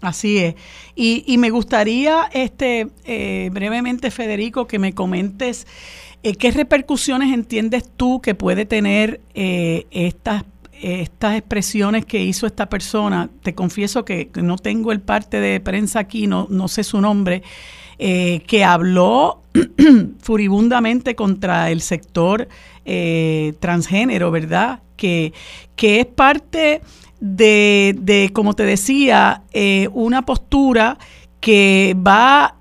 [0.04, 0.54] Así es.
[0.94, 5.66] Y, y me gustaría este eh, brevemente, Federico, que me comentes
[6.38, 10.44] ¿qué repercusiones entiendes tú que puede tener estas
[10.80, 16.00] estas expresiones que hizo esta persona, te confieso que no tengo el parte de prensa
[16.00, 17.42] aquí, no, no sé su nombre,
[17.98, 19.42] eh, que habló
[20.20, 22.48] furibundamente contra el sector
[22.84, 24.80] eh, transgénero, ¿verdad?
[24.96, 25.32] Que,
[25.76, 26.80] que es parte
[27.24, 30.98] de, de como te decía, eh, una postura
[31.44, 32.56] que va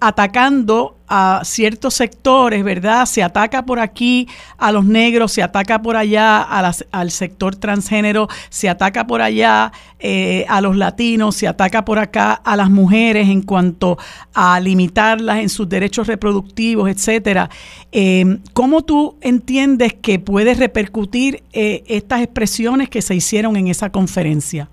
[0.00, 3.06] atacando a ciertos sectores, ¿verdad?
[3.06, 8.68] Se ataca por aquí a los negros, se ataca por allá al sector transgénero, se
[8.68, 13.40] ataca por allá eh, a los latinos, se ataca por acá a las mujeres en
[13.40, 13.96] cuanto
[14.34, 17.48] a limitarlas en sus derechos reproductivos, etcétera.
[17.92, 23.90] Eh, ¿Cómo tú entiendes que puede repercutir eh, estas expresiones que se hicieron en esa
[23.90, 24.68] conferencia?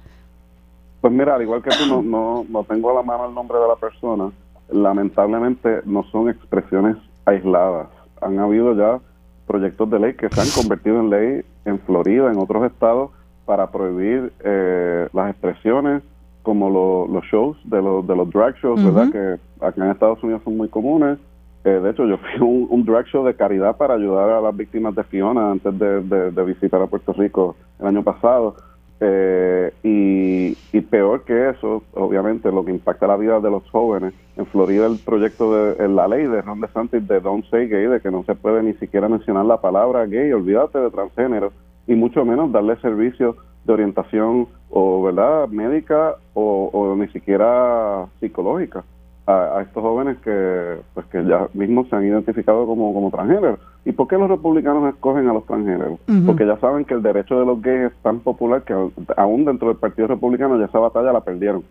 [1.02, 3.58] Pues mira, al igual que tú, no, no, no tengo a la mano el nombre
[3.58, 4.32] de la persona
[4.72, 7.88] lamentablemente no son expresiones aisladas.
[8.22, 9.00] Han habido ya
[9.48, 13.12] proyectos de ley que se han convertido en ley en Florida, en otros estados,
[13.46, 16.04] para prohibir eh, las expresiones
[16.44, 16.70] como
[17.08, 19.12] los shows de los, de los drag shows, ¿verdad?
[19.12, 21.18] Que acá en Estados Unidos son muy comunes.
[21.64, 24.56] Eh, de hecho, yo fui a un, drag show de caridad para ayudar a las
[24.56, 28.56] víctimas de Fiona antes de visitar a Puerto Rico el año pasado.
[29.02, 34.14] Eh, y, peor que eso, obviamente, lo que impacta la vida de los jóvenes.
[34.38, 38.02] En Florida, el proyecto de la ley de Ron DeSantis de Don't Say Gay, de
[38.02, 41.52] que no se puede ni siquiera mencionar la palabra gay, olvídate de transgénero,
[41.86, 43.36] y mucho menos darle servicios
[43.66, 48.84] de orientación o verdad médica o, o ni siquiera psicológica
[49.30, 53.60] a, estos jóvenes que pues que ya mismos se han identificado como, como transgéneros.
[53.86, 56.00] ¿Y por qué los republicanos escogen a los transgéneros?
[56.26, 58.74] Porque ya saben que el derecho de los gays es tan popular que
[59.18, 61.64] aún dentro del Partido Republicano ya esa batalla la perdieron.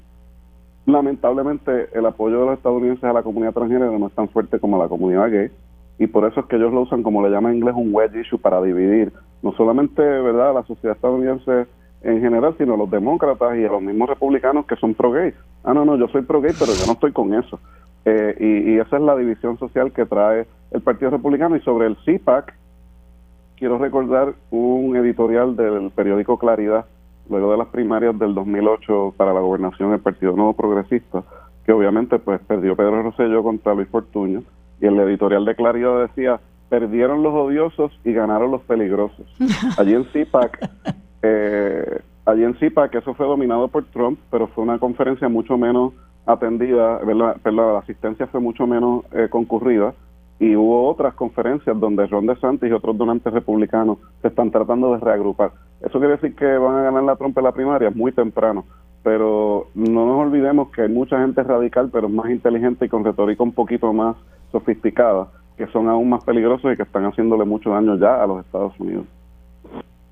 [0.86, 4.80] Lamentablemente el apoyo de los estadounidenses a la comunidad transgénero no es tan fuerte como
[4.80, 5.50] la comunidad gay
[5.98, 8.20] y por eso es que ellos lo usan como le llaman en inglés un wedge
[8.20, 11.66] issue para dividir no solamente verdad la sociedad estadounidense
[12.02, 15.34] en general, sino los demócratas y a los mismos republicanos que son pro-gay.
[15.64, 17.58] Ah, no, no, yo soy pro-gay, pero yo no estoy con eso.
[18.04, 21.56] Eh, y, esa es la división social que trae el Partido Republicano.
[21.56, 22.54] Y sobre el CPAC,
[23.56, 26.86] quiero recordar un editorial del periódico Claridad,
[27.28, 31.24] luego de las primarias del 2008 para la gobernación del Partido Nuevo Progresista,
[31.66, 34.42] que obviamente pues perdió Pedro Rosselló contra Luis Fortuño.
[34.80, 39.26] Y el editorial de Claridad decía, perdieron los odiosos y ganaron los peligrosos.
[39.78, 40.70] Allí en CPAC
[41.22, 45.56] eh, allí en CIPA, que eso fue dominado por Trump, pero fue una conferencia mucho
[45.56, 45.92] menos
[46.26, 47.00] atendida,
[47.42, 49.94] Perdón, la asistencia fue mucho menos eh, concurrida
[50.38, 54.98] y hubo otras conferencias donde Ron DeSantis y otros donantes republicanos se están tratando de
[54.98, 55.52] reagrupar.
[55.80, 58.64] Eso quiere decir que van a ganar la Trump en la primaria muy temprano,
[59.02, 63.42] pero no nos olvidemos que hay mucha gente radical, pero más inteligente y con retórica
[63.42, 64.16] un poquito más
[64.52, 68.44] sofisticada, que son aún más peligrosos y que están haciéndole mucho daño ya a los
[68.44, 69.06] Estados Unidos.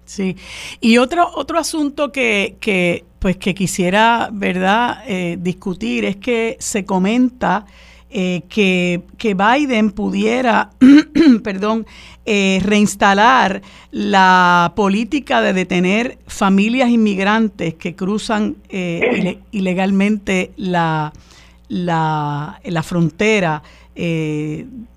[0.06, 0.36] Sí,
[0.80, 6.84] y otro, otro asunto que, que pues que quisiera, ¿verdad?, eh, discutir es que se
[6.84, 7.66] comenta
[8.08, 10.70] eh, que, que, Biden pudiera,
[11.42, 11.86] perdón,
[12.24, 18.58] eh, reinstalar la política de detener familias inmigrantes que cruzan
[19.50, 21.12] ilegalmente la,
[21.68, 23.60] la, la frontera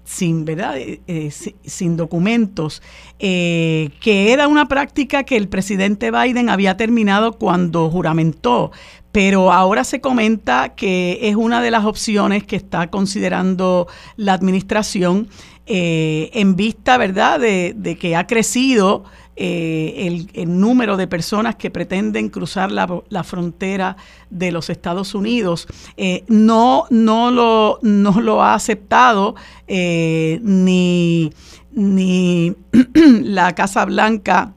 [0.09, 0.77] sin, ¿verdad?
[0.77, 1.29] Eh, eh,
[1.63, 2.81] sin documentos,
[3.19, 8.71] eh, que era una práctica que el presidente Biden había terminado cuando juramentó,
[9.11, 13.87] pero ahora se comenta que es una de las opciones que está considerando
[14.17, 15.27] la administración
[15.71, 19.03] en vista, ¿verdad?, de que ha crecido
[19.41, 23.95] eh, el, número de personas que pretenden cruzar la, frontera
[24.29, 25.65] de los Estados Unidos.
[25.95, 29.35] Eh, no, no, lo, no lo ha aceptado
[29.65, 31.31] eh, ni,
[31.71, 32.53] ni
[33.23, 34.53] la Casa Blanca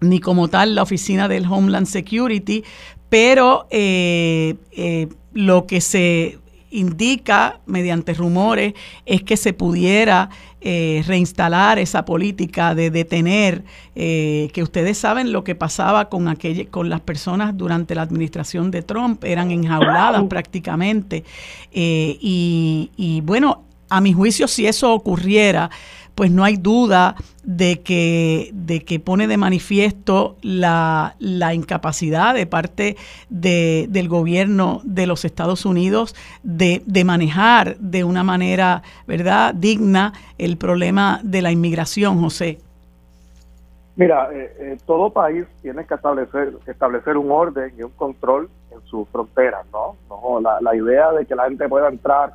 [0.00, 2.62] ni como tal la oficina del Homeland Security,
[3.08, 3.66] pero
[5.32, 6.38] lo que se
[6.72, 8.74] indica mediante rumores
[9.06, 13.64] es que se pudiera eh, reinstalar esa política de detener,
[13.94, 18.70] eh, que ustedes saben lo que pasaba con, aquella, con las personas durante la administración
[18.70, 21.24] de Trump, eran enjauladas prácticamente.
[21.72, 25.70] Eh, y, y bueno, a mi juicio, si eso ocurriera,
[26.22, 31.16] pues no hay duda de que, de que pone de manifiesto la,
[31.52, 32.96] incapacidad de parte
[33.28, 36.14] de, del gobierno de los Estados Unidos
[36.44, 42.58] de, manejar de una manera verdad digna el problema de la inmigración, José.
[43.96, 48.80] Mira, eh, eh, todo país tiene que establecer, establecer un orden y un control en
[48.82, 49.96] sus fronteras, ¿no?
[50.08, 52.34] no la, la idea de que la gente pueda entrar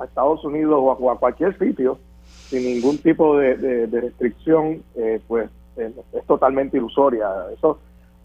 [0.00, 2.00] a Estados Unidos o a cualquier sitio
[2.48, 7.28] sin ningún tipo de, restricción, eh, pues es totalmente ilusoria.
[7.52, 7.78] Eso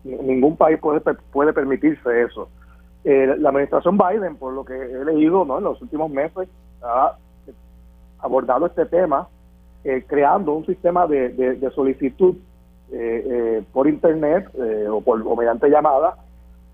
[0.04, 1.02] ningún país puede
[1.32, 2.50] puede permitirse eso.
[3.04, 5.60] la administración Biden, por lo que he leído ¿no?
[5.60, 6.48] en los últimos meses,
[6.82, 7.16] ha
[8.20, 9.28] abordado este tema
[10.08, 12.36] creando un sistema de, solicitud
[13.72, 14.50] por internet
[14.90, 16.18] o, por, o mediante llamada,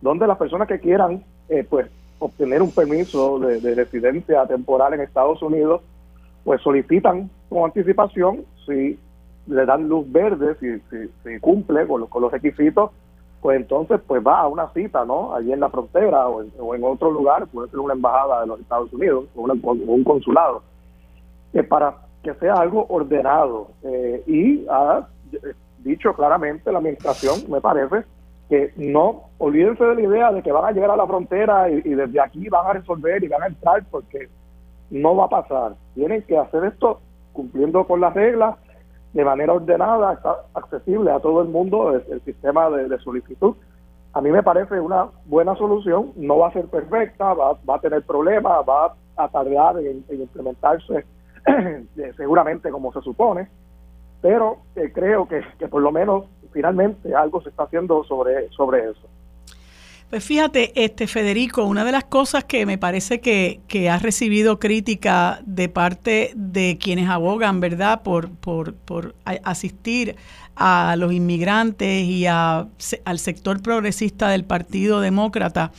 [0.02, 1.24] donde las personas que quieran
[1.70, 1.88] pues
[2.20, 5.82] obtener un permiso de, residencia temporal en Estados Unidos,
[6.50, 9.00] pues solicitan con anticipación si
[9.46, 10.80] le dan luz verde, si,
[11.24, 12.90] si, cumple con los, con los requisitos,
[13.40, 15.36] pues entonces pues va a una cita, ¿no?
[15.36, 18.92] Allí en la frontera o en, otro lugar, puede ser una embajada de los Estados
[18.92, 20.64] Unidos o, un consulado,
[21.54, 23.68] que para que sea algo ordenado.
[23.84, 25.08] Eh, y ha
[25.84, 28.06] dicho claramente la administración, me parece,
[28.50, 31.82] que no olvídense de la idea de que van a llegar a la frontera y,
[31.82, 34.30] desde aquí van a resolver y van a entrar porque
[34.90, 35.76] no va a pasar.
[35.96, 37.00] Tienen que hacer esto
[37.34, 38.56] cumpliendo con las reglas
[39.14, 40.20] de manera ordenada,
[40.54, 43.56] accesible a todo el mundo el, sistema de, solicitud.
[44.14, 48.04] A mí me parece una buena solución, no va a ser perfecta, va, a tener
[48.04, 51.06] problemas, va a tardar en, implementarse
[52.18, 53.48] seguramente como se supone,
[54.22, 58.90] pero eh, creo que, que por lo menos finalmente algo se está haciendo sobre, sobre
[58.90, 59.08] eso.
[60.10, 65.40] Pues fíjate, este Federico, una de las cosas que me parece que, ha recibido crítica
[65.46, 70.16] de parte de quienes abogan, ¿verdad?, por, por, por asistir
[70.56, 72.68] a los inmigrantes y a,
[73.06, 75.72] al sector progresista del Partido Demócrata,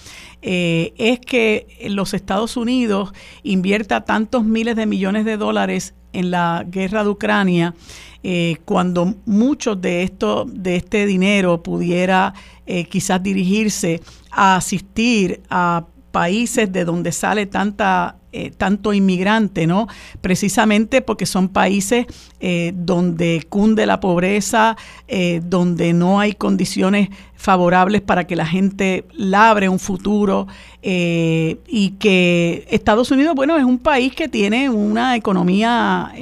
[0.43, 3.13] eh, es que los Estados Unidos
[3.43, 7.75] invierta tantos miles de millones de dólares en la guerra de Ucrania
[8.23, 12.35] eh, cuando muchos de esto, de este dinero pudiera
[12.67, 14.01] eh, quizás dirigirse
[14.31, 19.89] a asistir a países de donde sale tanta eh, tanto inmigrante, ¿no?
[20.21, 22.07] Precisamente porque son países
[22.39, 24.77] eh, donde cunde la pobreza,
[25.09, 30.47] eh, donde no hay condiciones favorables para que la gente labre un futuro
[30.83, 36.13] y que Estados Unidos, bueno, es un país que tiene una economía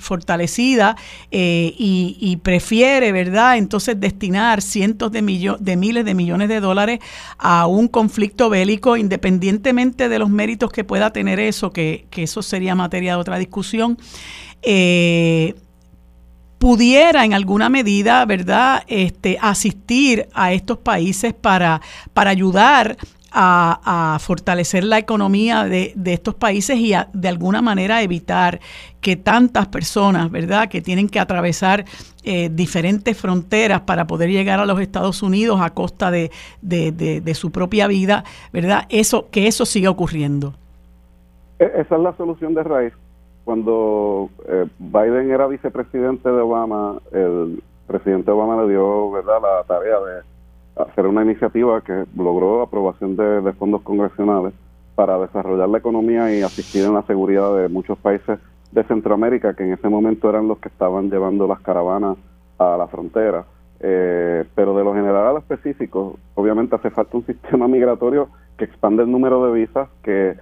[0.00, 0.96] fortalecida
[1.30, 3.58] y, prefiere, ¿verdad?
[3.58, 7.00] Entonces destinar cientos de, de miles de millones de dólares
[7.38, 12.74] a un conflicto bélico, independientemente de los méritos que pueda tener eso, que, eso sería
[12.74, 13.98] materia de otra discusión,
[14.62, 15.54] eh,
[16.58, 21.80] pudiera en alguna medida, ¿verdad?, este, asistir a estos países para,
[22.14, 22.96] para ayudar
[23.32, 28.60] a, fortalecer la economía de, estos países y de alguna manera evitar
[29.00, 31.84] que tantas personas, ¿verdad?, que tienen que atravesar
[32.22, 36.30] eh, diferentes fronteras para poder llegar a los Estados Unidos a costa de,
[36.60, 40.54] de, su propia vida, ¿verdad?, eso, que eso siga ocurriendo.
[41.62, 42.92] E, esa es la solución de raíz.
[43.44, 49.96] Cuando eh, Biden era vicepresidente de Obama, el presidente Obama le dio verdad la tarea
[50.00, 54.54] de hacer una iniciativa que logró aprobación de, fondos congresionales
[54.96, 58.40] para desarrollar la economía y asistir en la seguridad de muchos países
[58.72, 62.16] de Centroamérica que en ese momento eran los que estaban llevando las caravanas
[62.58, 63.44] a la frontera.
[63.78, 68.64] Eh, pero de lo general a lo específico, obviamente hace falta un sistema migratorio que
[68.64, 70.36] expande el número de visas, que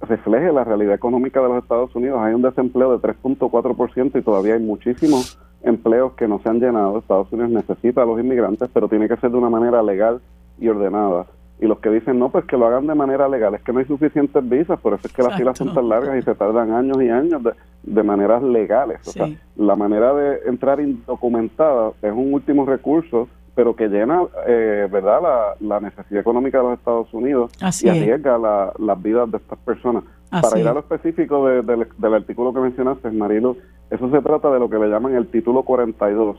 [0.00, 2.20] refleje la realidad económica de los Estados Unidos.
[2.20, 6.98] Hay un desempleo de 3.4% y todavía hay muchísimos empleos que no se han llenado.
[6.98, 10.20] Estados Unidos necesita a los inmigrantes, pero tiene que ser de una manera legal
[10.58, 11.26] y ordenada.
[11.58, 13.78] Y los que dicen no, pues que lo hagan de manera legal, es que no
[13.78, 16.70] hay suficientes visas, por eso es que las filas son tan largas y se tardan
[16.70, 19.00] años y años de, de maneras legales.
[19.08, 24.86] O sea, la manera de entrar indocumentada es un último recurso pero que llena, eh,
[24.92, 27.50] ¿verdad?, la, necesidad económica de los Estados Unidos
[27.82, 30.04] y arriesga las vidas de estas personas.
[30.30, 33.56] Para ir a lo específico del artículo que mencionaste, Marilo,
[33.90, 36.36] eso se trata de lo que le llaman el título 42,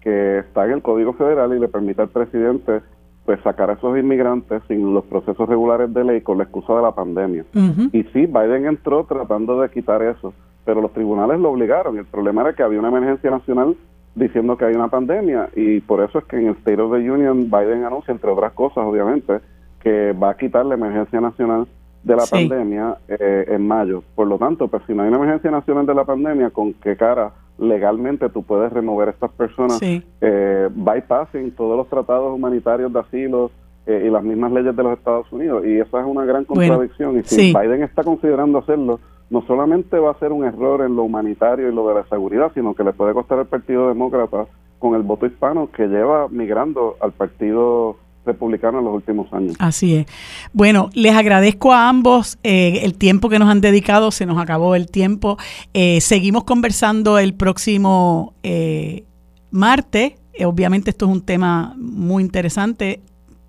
[0.00, 2.82] que está en el Código Federal y le permite al presidente
[3.24, 6.82] pues sacar a esos inmigrantes sin los procesos regulares de ley con la excusa de
[6.82, 7.44] la pandemia.
[7.92, 10.32] Y sí, Biden entró tratando de quitar eso,
[10.64, 11.98] pero los tribunales lo obligaron.
[11.98, 13.76] El problema era que había una emergencia nacional
[14.14, 17.10] diciendo que hay una pandemia y por eso es que en el State of the
[17.10, 19.40] Union Biden anuncia, entre otras cosas, obviamente,
[19.82, 21.66] que va a quitar la emergencia nacional
[22.02, 24.02] de la pandemia eh, en mayo.
[24.14, 26.96] Por lo tanto, pues si no hay una emergencia nacional de la pandemia, ¿con qué
[26.96, 33.00] cara legalmente tú puedes remover a estas personas eh, bypassing todos los tratados humanitarios de
[33.00, 33.50] asilo
[33.86, 35.64] eh, y las mismas leyes de los Estados Unidos?
[35.66, 37.18] Y esa es una gran contradicción.
[37.18, 38.98] y si Biden está considerando hacerlo,
[39.30, 42.50] no solamente va a ser un error en lo humanitario y lo de la seguridad,
[42.52, 44.46] sino que le puede costar al Partido Demócrata
[44.78, 49.56] con el voto hispano que lleva migrando al Partido republicana en los últimos años.
[49.58, 50.06] Así es.
[50.52, 54.74] Bueno, les agradezco a ambos eh, el tiempo que nos han dedicado, se nos acabó
[54.74, 55.38] el tiempo.
[55.72, 59.04] Eh, seguimos conversando el próximo eh,
[59.50, 60.14] martes.
[60.44, 63.00] obviamente esto es un tema muy interesante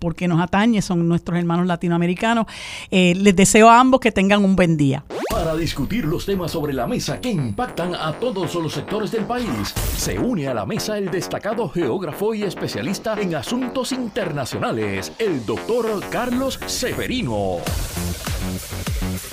[0.02, 2.46] porque nos atañe, son nuestros hermanos latinoamericanos.
[2.90, 5.04] Eh, les deseo a ambos que tengan un buen día.
[5.30, 9.72] Para discutir los temas sobre la mesa que impactan a todos los sectores del país,
[9.96, 15.86] se une a la mesa el destacado geógrafo y especialista en asuntos internacionales, el doctor
[16.10, 17.58] Carlos Severino.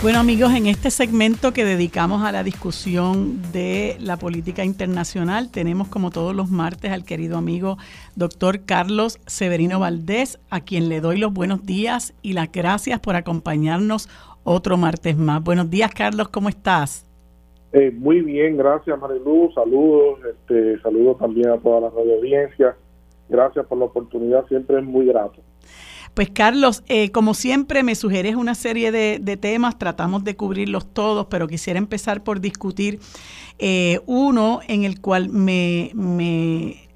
[0.01, 5.87] Bueno amigos, en este segmento que dedicamos a la discusión de la política internacional, tenemos
[5.87, 7.77] como todos los martes al querido amigo
[8.15, 13.15] doctor Carlos Severino Valdés, a quien le doy los buenos días y las gracias por
[13.15, 14.09] acompañarnos
[14.43, 15.43] otro martes más.
[15.43, 17.05] Buenos días Carlos, ¿cómo estás?
[17.71, 22.19] Eh, muy bien, gracias Marilu, saludos, este, saludos también a toda la radio
[23.29, 25.41] gracias por la oportunidad, siempre es muy grato.
[26.13, 31.27] Pues Carlos, eh, como siempre me sugieres una serie de, temas, tratamos de cubrirlos todos,
[31.27, 32.99] pero quisiera empezar por discutir
[33.57, 35.91] eh, uno en el cual me,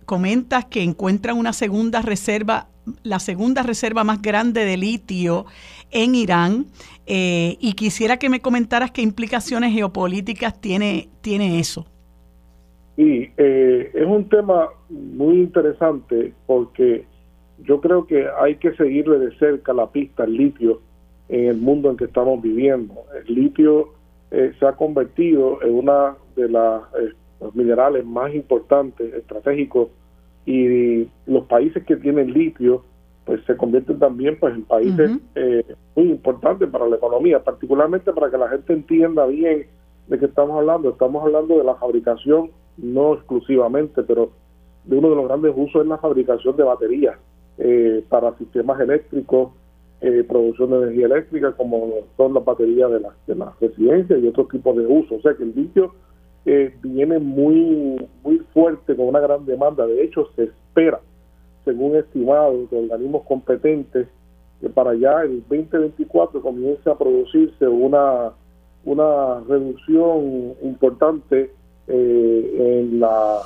[0.06, 2.68] comentas que encuentran una segunda reserva,
[3.04, 5.46] la segunda reserva más grande de litio
[5.92, 6.66] en Irán,
[7.06, 11.86] eh, y quisiera que me comentaras qué implicaciones geopolíticas tiene, tiene eso.
[12.96, 17.08] Sí, es un tema muy interesante porque
[17.64, 20.82] yo creo que hay que seguirle de cerca la pista al litio
[21.30, 22.94] en el mundo en que estamos viviendo.
[23.16, 23.94] El litio
[24.32, 29.90] eh, se ha convertido en una de las eh, los minerales más importantes, estratégicos,
[30.46, 32.84] y los países que tienen litio
[33.26, 35.64] pues se convierten también pues en países eh,
[35.96, 39.68] muy importantes para la economía, particularmente para que la gente entienda bien
[40.08, 40.90] de qué estamos hablando.
[40.90, 44.32] Estamos hablando de la fabricación, no exclusivamente, pero
[44.84, 47.16] de uno de los grandes usos es la fabricación de baterías
[47.58, 49.52] eh, para sistemas eléctricos,
[50.02, 51.88] eh, producción de energía eléctrica, como
[52.18, 55.16] son las baterías de, de las residencias y otros tipos de uso.
[55.16, 55.94] O sea que el litio
[56.46, 59.86] eh, viene muy, muy fuerte, con una gran demanda.
[59.86, 61.00] De hecho, se espera,
[61.64, 64.08] según estimados de organismos competentes,
[64.60, 68.32] que para allá el 2024 comience a producirse una,
[68.86, 71.52] una reducción importante
[71.86, 73.42] en la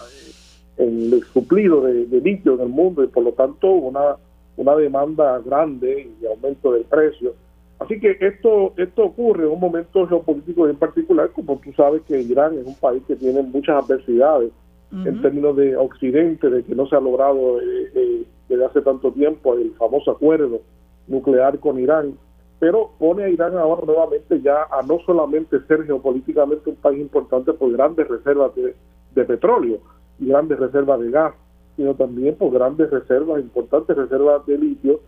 [0.78, 4.16] el suplido de, litio en el mundo y por lo tanto una,
[4.58, 7.34] una demanda grande y aumento del precio.
[7.80, 12.20] Así que esto, esto ocurre en un momento geopolítico en particular, como tú sabes que
[12.22, 14.52] Irán es un país que tiene muchas adversidades
[14.90, 19.12] en términos de Occidente, de que no se ha logrado eh, eh, desde hace tanto
[19.12, 20.62] tiempo el famoso acuerdo
[21.08, 22.14] nuclear con Irán,
[22.58, 27.52] pero pone a Irán ahora nuevamente ya a no solamente ser geopolíticamente un país importante
[27.52, 29.80] por grandes reservas de petróleo,
[30.20, 31.34] grandes reservas de gas,
[31.76, 35.00] sino también por grandes reservas, importantes reservas de litio,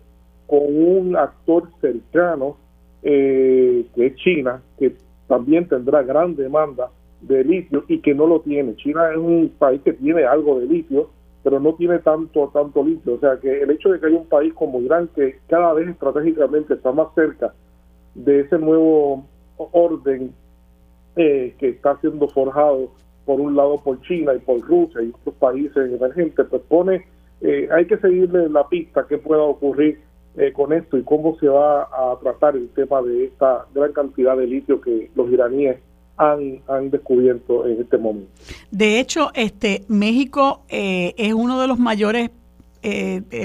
[0.47, 2.57] con un actor cercano
[3.03, 4.95] eh, que es China, que
[5.27, 6.89] también tendrá gran demanda
[7.21, 8.75] de litio y que no lo tiene.
[8.75, 11.09] China es un país que tiene algo de litio,
[11.43, 13.15] pero no tiene tanto tanto litio.
[13.15, 15.87] O sea que el hecho de que haya un país como Irán que cada vez
[15.89, 17.53] estratégicamente está más cerca
[18.15, 19.25] de ese nuevo
[19.57, 20.33] orden
[21.15, 22.91] eh, que está siendo forjado
[23.29, 27.05] por un lado por China y por Rusia y otros países emergentes, pues pone,
[27.41, 30.01] eh, hay que seguirle la pista qué pueda ocurrir
[30.35, 34.35] eh, con esto y cómo se va a tratar el tema de esta gran cantidad
[34.35, 35.77] de litio que los iraníes
[36.17, 38.31] han, han descubierto en este momento.
[38.71, 42.31] De hecho, este México eh, es uno de los mayores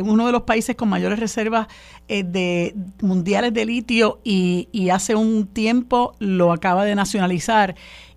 [0.05, 1.67] uno de los países con mayores reservas
[2.07, 2.73] de
[3.03, 7.75] mundiales de litio y, y, hace un tiempo lo acaba de nacionalizar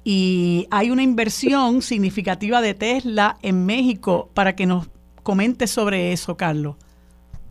[0.09, 4.89] y hay una inversión significativa de Tesla en México para que nos
[5.21, 6.77] comente sobre eso, Carlos.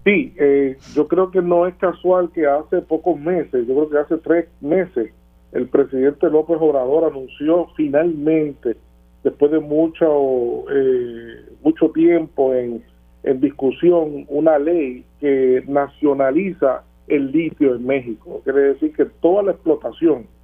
[0.07, 3.99] Sí, eh, yo creo que no es casual que hace pocos meses, yo creo que
[3.99, 5.13] hace tres meses,
[5.53, 8.79] el presidente López Obrador anunció finalmente,
[9.23, 12.83] después de mucho, eh, mucho tiempo en,
[13.25, 18.41] en discusión, una ley que nacionaliza el litio en México.
[18.45, 20.35] Quiere decir que toda la explotación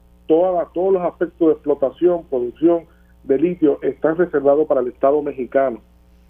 [0.72, 2.84] todos los aspectos de explotación, producción
[3.24, 5.80] de litio están reservados para el Estado mexicano.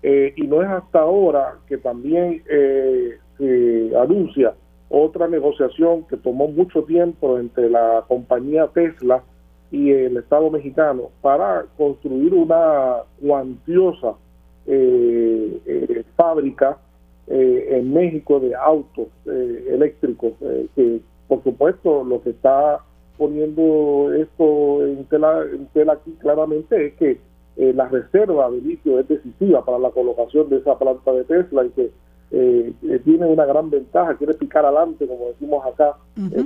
[0.03, 4.55] Eh, y no es hasta ahora que también eh, se anuncia
[4.89, 9.23] otra negociación que tomó mucho tiempo entre la compañía Tesla
[9.71, 14.15] y el Estado mexicano para construir una cuantiosa
[14.67, 16.79] eh, fábrica
[17.29, 20.33] en México de autos eléctricos,
[20.75, 22.81] que por supuesto lo que está
[23.23, 27.21] poniendo esto en tela, en tela aquí claramente es que
[27.57, 31.65] eh, la reserva de litio es decisiva para la colocación de esa planta de Tesla
[31.65, 31.91] y que
[32.33, 35.95] eh, eh, tiene una gran ventaja, quiere picar adelante, como decimos acá,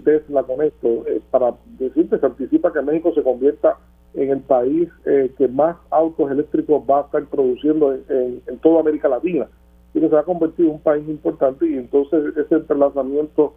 [0.05, 3.79] Tesla con esto, para decirte, se anticipa que México se convierta
[4.13, 4.91] en el país
[5.39, 9.49] que más autos eléctricos va a estar produciendo en, toda América Latina.
[9.95, 13.55] Y que se ha convertido en un país importante y entonces ese entrelazamiento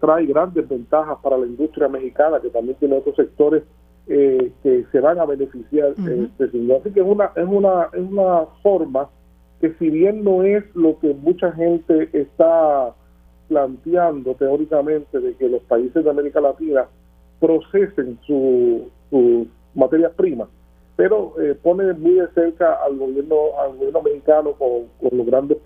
[0.00, 3.62] trae grandes ventajas para la industria mexicana, que también tiene otros sectores
[4.06, 8.46] que se van a beneficiar de este Así que es una, es una, es una
[8.62, 9.08] forma
[9.60, 12.92] que si bien no es lo que mucha gente está
[13.48, 16.86] planteando teóricamente de que los países de América Latina
[17.38, 20.48] procesen sus su materias primas,
[20.96, 25.58] pero eh, pone muy de cerca al gobierno al gobierno mexicano con, con los grandes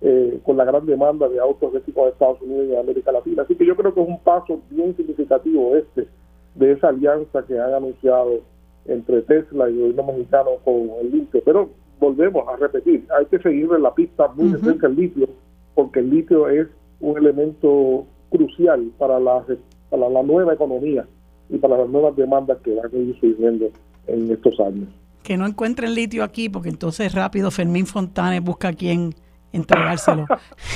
[0.00, 3.42] eh, con la gran demanda de autos eléctricos de Estados Unidos y de América Latina.
[3.42, 6.06] Así que yo creo que es un paso bien significativo este
[6.54, 8.40] de esa alianza que han anunciado
[8.86, 11.40] entre Tesla y el gobierno mexicano con el litio.
[11.44, 15.28] Pero volvemos a repetir, hay que seguir en la pista muy de cerca el litio,
[15.74, 16.68] porque el litio es
[17.00, 19.44] un elemento crucial para la,
[19.90, 21.06] para la nueva economía
[21.48, 23.70] y para las nuevas demandas que van a ir surgiendo
[24.06, 24.88] en estos años.
[25.22, 29.14] Que no encuentren litio aquí, porque entonces rápido Fermín Fontanes busca a quien
[29.52, 30.26] entregárselo.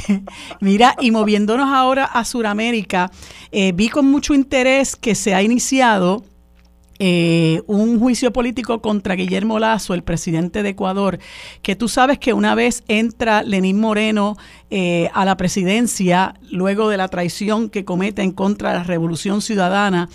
[0.61, 3.11] Mira, y moviéndonos ahora a Sudamérica,
[3.51, 6.25] eh, vi con mucho interés que se ha iniciado
[7.05, 11.19] eh, un juicio político contra Guillermo Lazo, el presidente de Ecuador,
[11.61, 14.37] que tú sabes que una vez entra Lenín Moreno
[14.71, 19.43] eh, a la presidencia, luego de la traición que comete en contra de la Revolución
[19.43, 20.09] Ciudadana,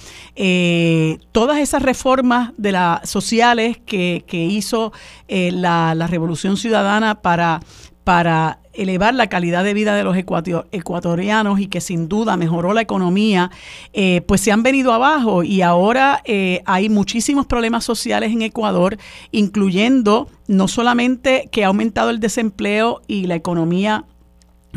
[1.33, 4.93] todas esas reformas de las sociales que, hizo
[5.27, 7.59] la Revolución Ciudadana para
[8.07, 12.79] para elevar la calidad de vida de los ecuatorianos y que sin duda mejoró la
[12.79, 13.51] economía,
[13.91, 15.43] eh, pues se han venido abajo.
[15.43, 18.97] Y ahora eh, hay muchísimos problemas sociales en Ecuador,
[19.31, 24.05] incluyendo no solamente que ha aumentado el desempleo y la economía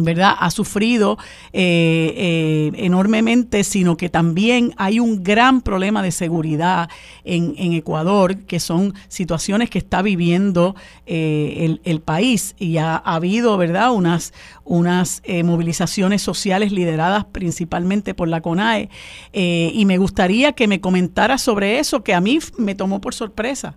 [0.04, 0.34] ¿verdad?
[0.38, 1.18] Ha sufrido
[1.52, 6.88] eh, eh, enormemente, sino que también hay un gran problema de seguridad
[7.24, 10.74] en, Ecuador, que son situaciones que está viviendo
[11.06, 14.32] eh, el, país y ha, habido, ¿verdad?, unas,
[14.64, 18.88] unas movilizaciones sociales lideradas principalmente por la CONAE.
[19.32, 23.74] y me gustaría que me comentara sobre eso, que a mí me tomó por sorpresa.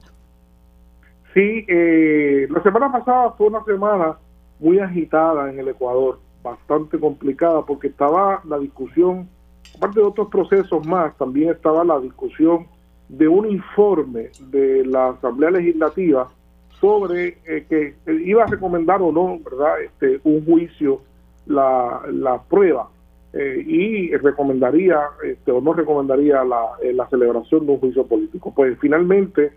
[1.33, 1.65] Sí,
[2.49, 4.17] la semana pasada fue una semana
[4.63, 9.27] muy agitada en el Ecuador, bastante complicada, porque estaba la discusión,
[9.75, 12.67] aparte de otros procesos más, también estaba la discusión
[13.09, 16.29] de un informe de la Asamblea Legislativa
[16.79, 21.01] sobre eh, que iba a recomendar o no, ¿verdad?, este, un juicio,
[21.45, 22.89] la, la prueba,
[23.33, 28.53] eh, y recomendaría este, o no recomendaría la, eh, la celebración de un juicio político.
[28.55, 29.51] Pues finalmente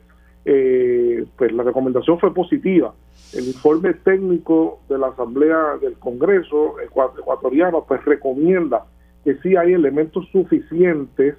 [0.48, 2.94] eh, pues la recomendación fue positiva.
[3.34, 8.86] El informe técnico de la Asamblea del Congreso ecuatoriano pues recomienda
[9.24, 11.34] que sí hay elementos suficientes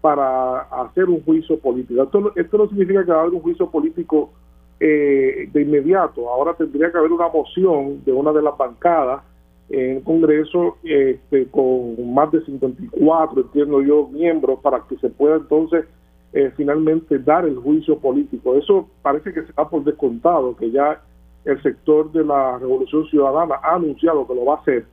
[0.00, 2.02] para hacer un juicio político.
[2.02, 4.30] Esto, esto no significa que va a haber un juicio político
[4.80, 6.28] eh, de inmediato.
[6.28, 9.22] Ahora tendría que haber una moción de una de las bancadas
[9.68, 15.36] en el Congreso este, con más de 54, entiendo yo, miembros para que se pueda
[15.36, 15.84] entonces
[16.32, 18.54] eh, finalmente dar el juicio político.
[18.56, 21.00] Eso parece que se da por descontado, que ya
[21.44, 24.84] el sector de la Revolución Ciudadana ha anunciado que lo va a hacer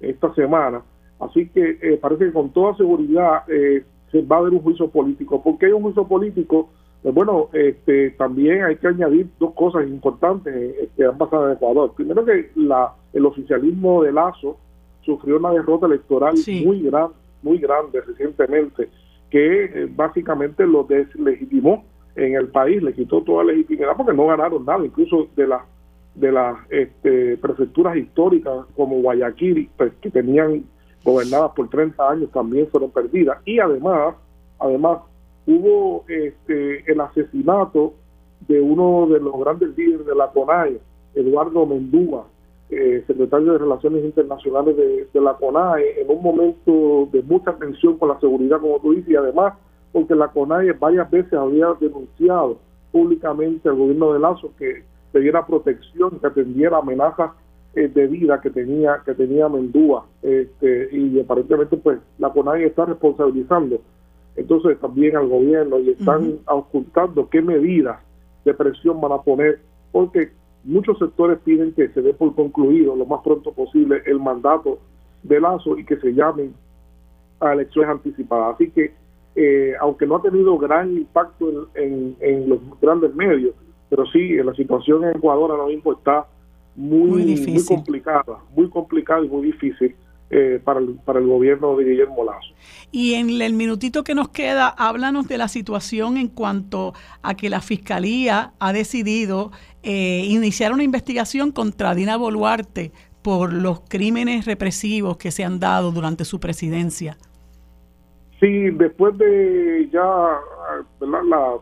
[0.00, 0.82] esta semana.
[1.18, 4.88] Así que eh, parece que con toda seguridad eh, se va a haber un juicio
[4.88, 5.42] político.
[5.42, 6.68] ¿Por qué hay un juicio político?
[7.02, 11.92] Pues bueno, este, también hay que añadir dos cosas importantes que han pasado en Ecuador.
[11.96, 14.58] Primero que la, el oficialismo de Lazo
[15.00, 18.88] sufrió una derrota electoral muy grande, muy grande recientemente
[19.32, 21.84] que eh, básicamente lo deslegitimó
[22.16, 25.62] en el país, le quitó toda legitimidad porque no ganaron nada, incluso de las
[26.14, 30.66] de las este, prefecturas históricas como Guayaquil, pues, que tenían
[31.02, 33.38] gobernadas por 30 años, también fueron perdidas.
[33.46, 34.16] Y además,
[34.58, 34.98] además
[35.46, 37.94] hubo este, el asesinato
[38.46, 40.78] de uno de los grandes líderes de la CONAE,
[41.14, 42.26] Eduardo Mendúa,
[42.74, 48.08] eh, secretario de Relaciones Internacionales de, la CONAE, en un momento de mucha tensión con
[48.08, 49.52] la seguridad, como tú dices, y además
[49.92, 52.56] porque la CONAE varias veces había denunciado
[52.90, 57.32] públicamente al gobierno de Lazo que le diera protección, que atendiera amenazas
[57.74, 62.86] eh, de vida que tenía que tenía Mendúa este, y aparentemente pues la CONAE está
[62.86, 63.82] responsabilizando.
[64.34, 67.98] Entonces también al gobierno y están ocultando qué medidas
[68.46, 69.60] de presión van a poner
[69.92, 70.32] porque
[70.64, 74.78] muchos sectores piden que se dé por concluido lo más pronto posible el mandato
[75.22, 76.54] de Lazo y que se llamen
[77.40, 78.54] a elecciones anticipadas.
[78.54, 78.94] Así que,
[79.34, 83.54] eh, aunque no ha tenido gran impacto en, los grandes medios,
[83.88, 86.26] pero sí, en la situación en Ecuador ahora mismo está
[86.74, 89.94] muy, muy, complicada, muy complicada y muy difícil
[90.30, 92.54] eh, para, el, para el gobierno de Guillermo Lazo.
[92.90, 97.50] Y en el minutito que nos queda, háblanos de la situación en cuanto a que
[97.50, 99.50] la Fiscalía ha decidido
[99.82, 102.92] eh, iniciar una investigación contra Dina Boluarte
[103.22, 107.16] por los crímenes represivos que se han dado durante su presidencia.
[108.40, 110.02] Sí, después de ya
[111.00, 111.58] la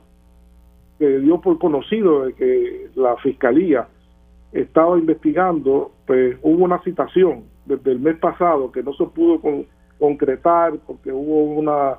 [0.99, 3.89] que dio por conocido de que la fiscalía
[4.53, 9.41] estaba investigando, pues hubo una citación desde el mes pasado que no se pudo
[9.99, 11.97] concretar porque hubo una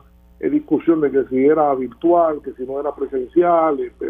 [0.49, 4.05] discusión de que si era virtual, que si no era presencial, este,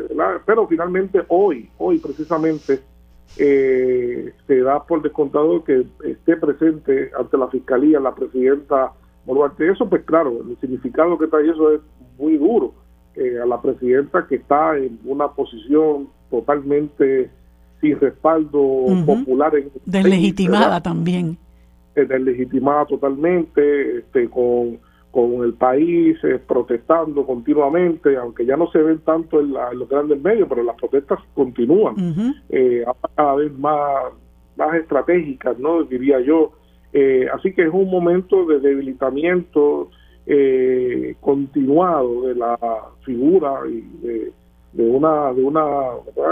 [0.46, 2.80] pero finalmente hoy, hoy precisamente
[3.38, 8.94] eh, se da por descontado que esté presente ante la fiscalía la presidenta
[9.26, 9.70] Boluarte.
[9.70, 11.82] Eso, pues claro, el significado que trae eso es
[12.18, 12.74] muy duro.
[13.16, 17.30] Eh, a la presidenta que está en una posición totalmente
[17.82, 19.54] sin respaldo popular.
[19.54, 21.38] En deslegitimada también.
[21.96, 24.80] Eh, deslegitimada totalmente, este, con,
[25.12, 30.22] con el país eh, protestando continuamente, aunque ya no se ven tanto en, los grandes
[30.22, 31.96] medios, pero las protestas continúan,
[32.50, 32.86] eh,
[33.16, 34.14] cada vez más,
[34.56, 35.84] más estratégicas, ¿no?
[35.84, 36.54] Diría yo.
[37.34, 39.90] así que es un momento de debilitamiento
[41.20, 42.58] continuado de la
[43.04, 44.32] figura y de,
[44.72, 45.64] de una de una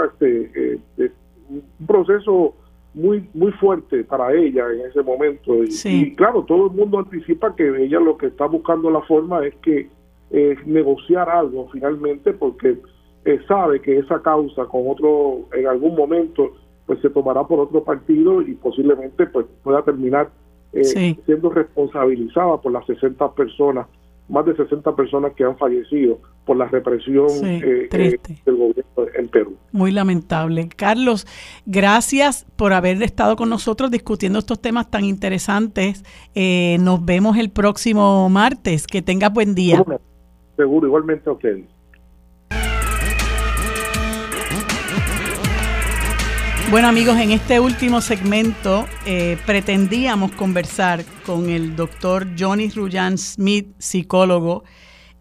[0.06, 1.12] este, de,
[1.50, 2.54] un proceso
[2.94, 5.54] muy muy fuerte para ella en ese momento.
[5.64, 9.54] Y, claro todo el mundo anticipa que ella lo que está buscando la forma es
[9.56, 9.88] que
[10.30, 12.78] es negociar algo finalmente porque
[13.24, 16.52] eh, sabe que esa causa con otro en algún momento
[16.86, 20.30] pues se tomará por otro partido y posiblemente pues pueda terminar
[20.72, 23.86] eh, siendo responsabilizada por las 60 personas
[24.30, 28.84] más de 60 personas que han fallecido por la represión eh, eh, del gobierno
[29.14, 29.56] en Perú.
[29.72, 30.68] Muy lamentable.
[30.74, 31.26] Carlos,
[31.66, 36.04] gracias por haber estado con nosotros discutiendo estos temas tan interesantes.
[36.34, 38.86] Eh, nos vemos el próximo martes.
[38.86, 39.84] Que tenga buen día.
[40.56, 41.79] Seguro, igualmente a ustedes.
[46.70, 53.74] Bueno amigos, en este último segmento eh, pretendíamos conversar con el doctor Johnny Ruyan Smith,
[53.78, 54.62] psicólogo,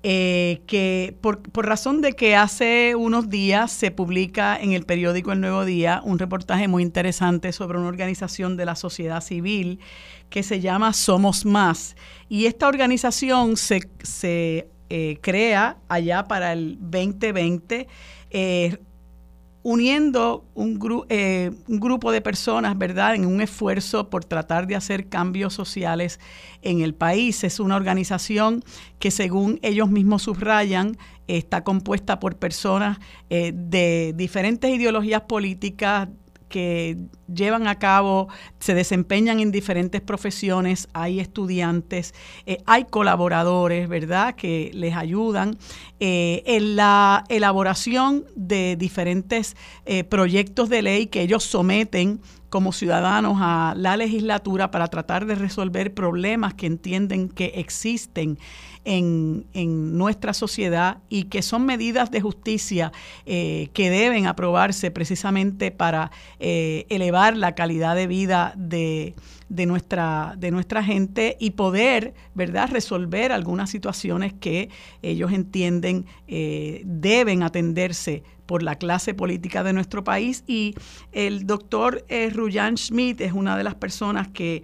[0.04, 5.42] eh, que por, razón de que hace unos días se publica en el periódico El
[5.42, 9.80] Nuevo Día un reportaje muy interesante sobre una organización de la sociedad civil
[10.30, 11.96] que se llama Somos Más.
[12.30, 13.90] Y esta organización se,
[14.92, 17.88] eh, crea allá para el 2020
[19.70, 20.80] uniendo un,
[21.10, 26.20] eh, un, grupo de personas, ¿verdad?, en un esfuerzo por tratar de hacer cambios sociales
[26.64, 27.44] en el país.
[27.44, 28.64] Es una organización
[28.98, 30.98] que, según ellos mismos subrayan,
[31.28, 32.98] está compuesta por personas
[33.30, 36.10] eh, de diferentes ideologías políticas,
[36.50, 36.98] que
[37.34, 38.28] llevan a cabo,
[38.60, 42.14] se desempeñan en diferentes profesiones, hay estudiantes,
[42.46, 45.58] eh, hay colaboradores, ¿verdad?, que les ayudan
[46.00, 49.56] eh, en la elaboración de diferentes
[49.86, 52.20] eh, proyectos de ley que ellos someten
[52.50, 58.40] como ciudadanos a la legislatura para tratar de resolver problemas que entienden que existen
[58.90, 62.91] en, nuestra sociedad y que son medidas de justicia
[63.26, 69.14] eh, que deben aprobarse precisamente para eh, elevar la calidad de vida de,
[69.49, 74.70] nuestra, de nuestra gente y poder, ¿verdad?, resolver algunas situaciones que
[75.03, 80.74] ellos entienden eh, deben atenderse por la clase política de nuestro país y
[81.11, 82.03] el doctor
[82.34, 84.64] Ruyan Schmidt es una de las personas que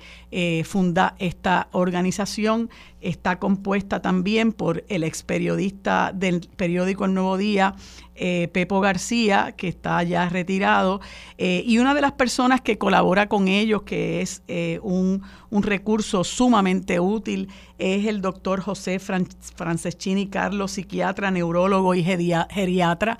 [0.65, 2.71] funda esta organización.
[3.05, 7.75] Está compuesta también por el ex periodista del periódico El Nuevo Día,
[8.15, 11.01] eh, Pepo García, que está ya retirado,
[11.37, 14.41] y una de las personas que colabora con ellos, que es
[14.81, 15.21] un,
[15.51, 23.17] recurso sumamente útil, es el doctor José Franceschini Carlos, psiquiatra, neurólogo y geriatra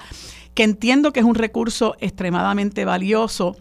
[0.55, 3.57] que entiendo que es un recurso extremadamente valioso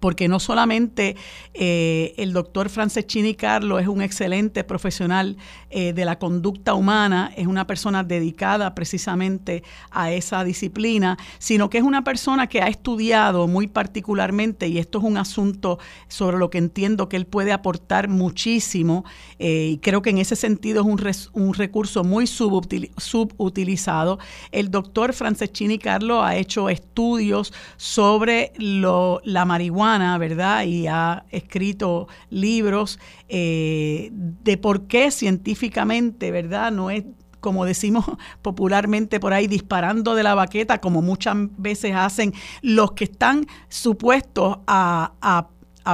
[0.00, 1.16] porque no solamente
[1.54, 5.36] eh, el doctor Franceschini Carlo es un excelente profesional
[5.68, 11.78] eh, de la conducta humana, es una persona dedicada precisamente a esa disciplina, sino que
[11.78, 15.78] es una persona que ha estudiado muy particularmente, y esto es un asunto
[16.08, 19.04] sobre lo que entiendo que él puede aportar muchísimo,
[19.38, 20.86] eh, y creo que en ese sentido es
[21.34, 24.18] un, un recurso muy subutilizado.
[24.50, 30.64] El doctor Franceschini Carlo ha hecho estudios sobre la marihuana, ¿verdad?
[30.64, 32.98] Y ha escrito libros
[33.28, 36.70] eh, de por qué científicamente, ¿verdad?
[36.70, 37.04] No es
[37.40, 38.04] como decimos
[38.42, 44.58] popularmente por ahí, disparando de la baqueta, como muchas veces hacen los que están supuestos
[44.66, 45.48] a,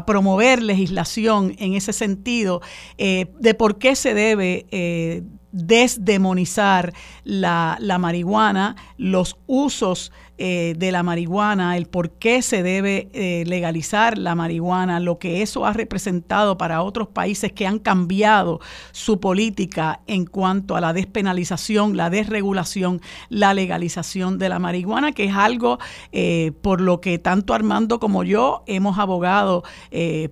[0.07, 2.61] promover legislación en ese sentido
[2.99, 6.93] eh, de por qué se debe eh, desdemonizar
[7.25, 13.45] la, la, marihuana, los usos eh, de la marihuana, el por qué se debe eh,
[13.47, 18.61] legalizar la marihuana, lo que eso ha representado para otros países que han cambiado
[18.93, 23.01] su política en cuanto a la despenalización, la desregulación,
[23.31, 25.79] la legalización de la marihuana, que es algo
[26.13, 29.63] eh, por lo que tanto Armando como yo hemos abogado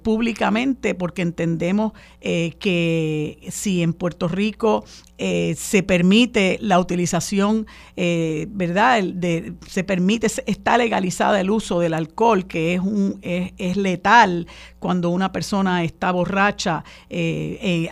[0.03, 4.85] públicamente porque entendemos que si en Puerto Rico
[5.19, 7.66] se permite la utilización,
[7.97, 9.03] ¿verdad?
[9.03, 14.47] De, se permite, está legalizada el uso del alcohol, que es, un, es, letal
[14.85, 17.90] cuando una persona está borracha eh, eh,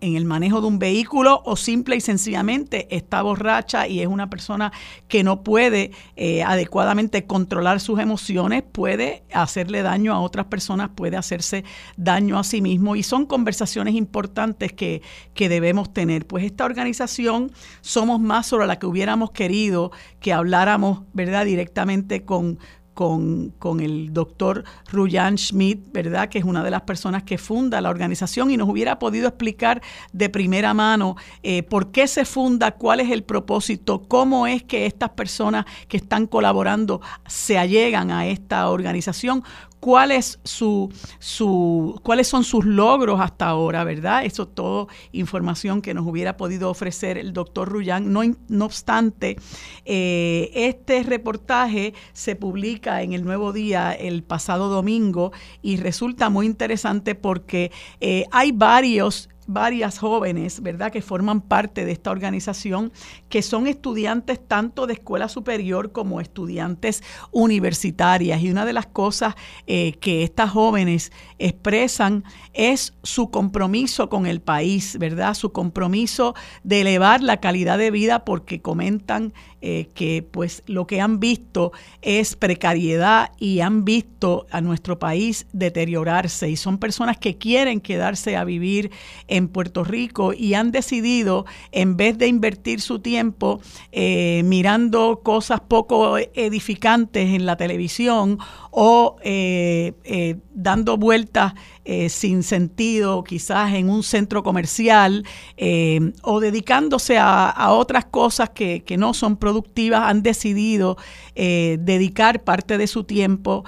[0.00, 4.28] en el manejo de un vehículo o simple y sencillamente está borracha y es una
[4.28, 4.72] persona
[5.06, 11.16] que no puede eh, adecuadamente controlar sus emociones, puede hacerle daño a otras personas, puede
[11.16, 11.62] hacerse
[11.96, 15.00] daño a sí mismo y son conversaciones importantes que,
[15.32, 16.26] que debemos tener.
[16.26, 17.52] Pues esta organización
[17.82, 22.58] somos más sobre la que hubiéramos querido que habláramos ¿verdad?, directamente con,
[22.98, 26.28] con, el doctor Ruyan Schmidt, ¿verdad?
[26.28, 29.80] Que es una de las personas que funda la organización y nos hubiera podido explicar
[30.12, 31.14] de primera mano
[31.44, 35.96] eh, por qué se funda, cuál es el propósito, cómo es que estas personas que
[35.96, 39.44] están colaborando se allegan a esta organización,
[40.44, 44.24] su, su, cuáles son sus logros hasta ahora, ¿verdad?
[44.24, 48.12] Eso todo información que nos hubiera podido ofrecer el doctor Ruyan.
[48.12, 49.36] No, no obstante,
[49.84, 55.32] eh, este reportaje se publica en el Nuevo Día el pasado domingo
[55.62, 61.92] y resulta muy interesante porque eh, hay varios varias jóvenes, ¿verdad?, que forman parte de
[61.92, 62.92] esta organización,
[63.28, 67.02] que son estudiantes tanto de escuela superior como estudiantes
[67.32, 68.42] universitarias.
[68.42, 69.34] Y una de las cosas
[69.66, 75.34] eh, que estas jóvenes expresan es su compromiso con el país, ¿verdad?
[75.34, 81.00] Su compromiso de elevar la calidad de vida porque comentan eh, que pues lo que
[81.00, 81.72] han visto
[82.02, 88.36] es precariedad y han visto a nuestro país deteriorarse y son personas que quieren quedarse
[88.36, 88.90] a vivir
[89.26, 93.60] en Puerto Rico y han decidido en vez de invertir su tiempo
[93.92, 98.38] eh, mirando cosas poco edificantes en la televisión
[98.80, 101.54] o eh, dando vueltas
[101.90, 105.24] eh, sin sentido, quizás en un centro comercial,
[105.56, 110.98] eh, o dedicándose a, otras cosas que, no son productivas, han decidido
[111.34, 113.64] eh, dedicar parte de su tiempo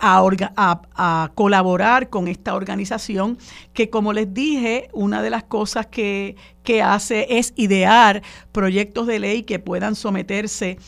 [0.00, 3.36] a, colaborar con esta organización,
[3.74, 6.36] que como les dije, una de las cosas que,
[6.70, 8.22] que hace es idear
[8.52, 10.78] proyectos de ley que puedan someterse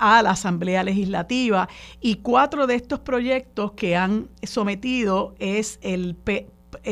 [0.00, 1.68] a la Asamblea Legislativa.
[2.00, 6.16] Y cuatro de estos proyectos que han sometido es el,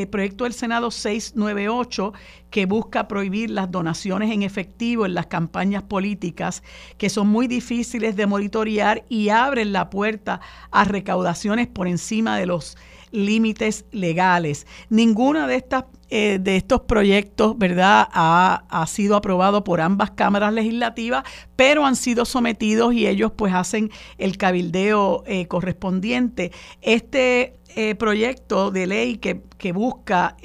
[0.09, 2.13] proyecto del Senado 698
[2.51, 6.63] que busca prohibir las donaciones en efectivo en las campañas políticas
[6.97, 10.39] que son muy difíciles de monitorear y abren la puerta
[10.71, 12.77] a recaudaciones por encima de los
[13.15, 14.67] límites legales.
[14.89, 21.23] Ninguna de estas eh, de estos proyectos, ¿verdad?, ha, sido aprobado por ambas cámaras legislativas,
[21.55, 23.89] pero han sido sometidos y ellos pues hacen
[24.19, 26.51] el cabildeo eh, correspondiente.
[26.83, 30.37] Este eh, proyecto de ley que, que busca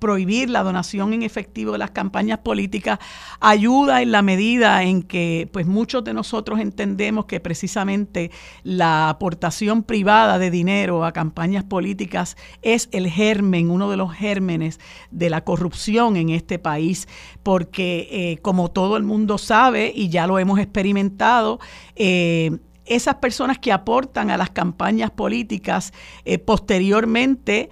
[0.00, 2.98] prohibir la donación en efectivo de las campañas políticas
[3.38, 8.32] ayuda en la medida en que pues muchos de nosotros entendemos que precisamente
[8.64, 14.80] la aportación privada de dinero a campañas políticas es el germen, uno de los gérmenes
[15.10, 17.06] de la corrupción en este país,
[17.42, 21.60] porque eh, como todo el mundo sabe y ya lo hemos experimentado,
[21.94, 25.92] eh, esas personas que aportan a las campañas políticas
[26.24, 27.68] eh, posteriormente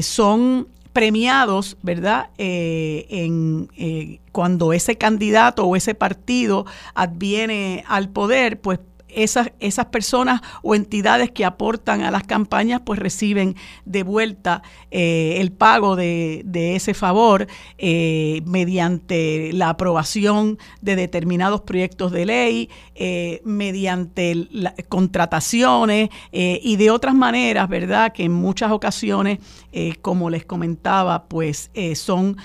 [0.00, 2.30] son premiados, ¿verdad?
[2.38, 6.64] Eh, en, eh, cuando ese candidato o ese partido
[6.94, 8.78] adviene al poder, pues
[9.16, 15.38] esas, esas personas o entidades que aportan a las campañas pues reciben de vuelta eh,
[15.40, 16.44] el pago de,
[16.76, 17.46] ese favor
[17.78, 24.48] eh, mediante la aprobación de determinados proyectos de ley, eh, mediante
[24.88, 28.12] contrataciones y de otras maneras, ¿verdad?
[28.12, 29.38] Que en muchas ocasiones,
[30.02, 32.36] como les comentaba, pues son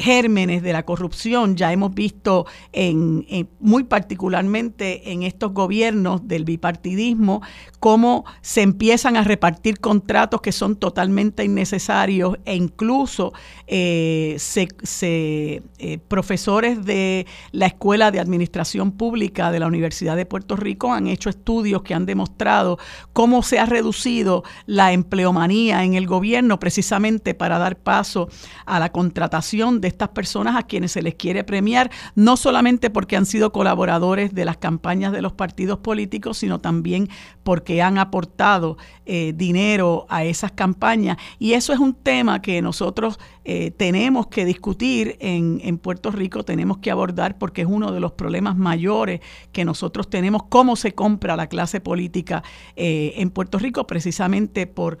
[0.00, 3.26] gérmenes de la corrupción ya hemos visto en,
[3.60, 7.42] muy particularmente en estos gobiernos del bipartidismo
[7.84, 13.34] cómo se empiezan a repartir contratos que son totalmente innecesarios e incluso
[13.66, 20.56] eh, se, eh, profesores de la Escuela de Administración Pública de la Universidad de Puerto
[20.56, 22.78] Rico han hecho estudios que han demostrado
[23.12, 28.30] cómo se ha reducido la empleomanía en el gobierno precisamente para dar paso
[28.64, 33.18] a la contratación de estas personas a quienes se les quiere premiar, no solamente porque
[33.18, 37.10] han sido colaboradores de las campañas de los partidos políticos, sino también
[37.42, 38.76] porque han aportado
[39.06, 41.16] eh, dinero a esas campañas.
[41.38, 46.78] Y eso es un tema que nosotros eh, tenemos que discutir en, Puerto Rico, tenemos
[46.78, 49.20] que abordar porque es uno de los problemas mayores
[49.52, 52.42] que nosotros tenemos, cómo se compra la clase política
[52.76, 54.98] eh, en Puerto Rico, precisamente por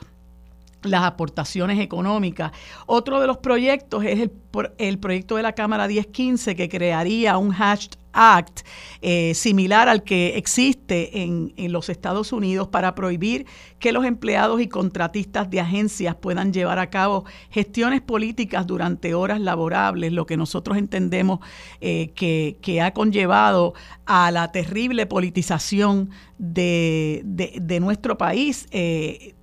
[0.82, 2.52] las aportaciones económicas.
[2.86, 4.32] Otro de los proyectos es el,
[4.78, 8.60] el proyecto de la Cámara 1015 que crearía un Hashed Act
[9.02, 13.46] eh, similar al que existe en, en, los Estados Unidos para prohibir
[13.78, 19.40] que los empleados y contratistas de agencias puedan llevar a cabo gestiones políticas durante horas
[19.40, 21.40] laborables, lo que nosotros entendemos
[21.80, 23.74] eh, que, que, ha conllevado
[24.06, 28.66] a la terrible politización de, de, nuestro país.
[28.70, 29.34] Eh,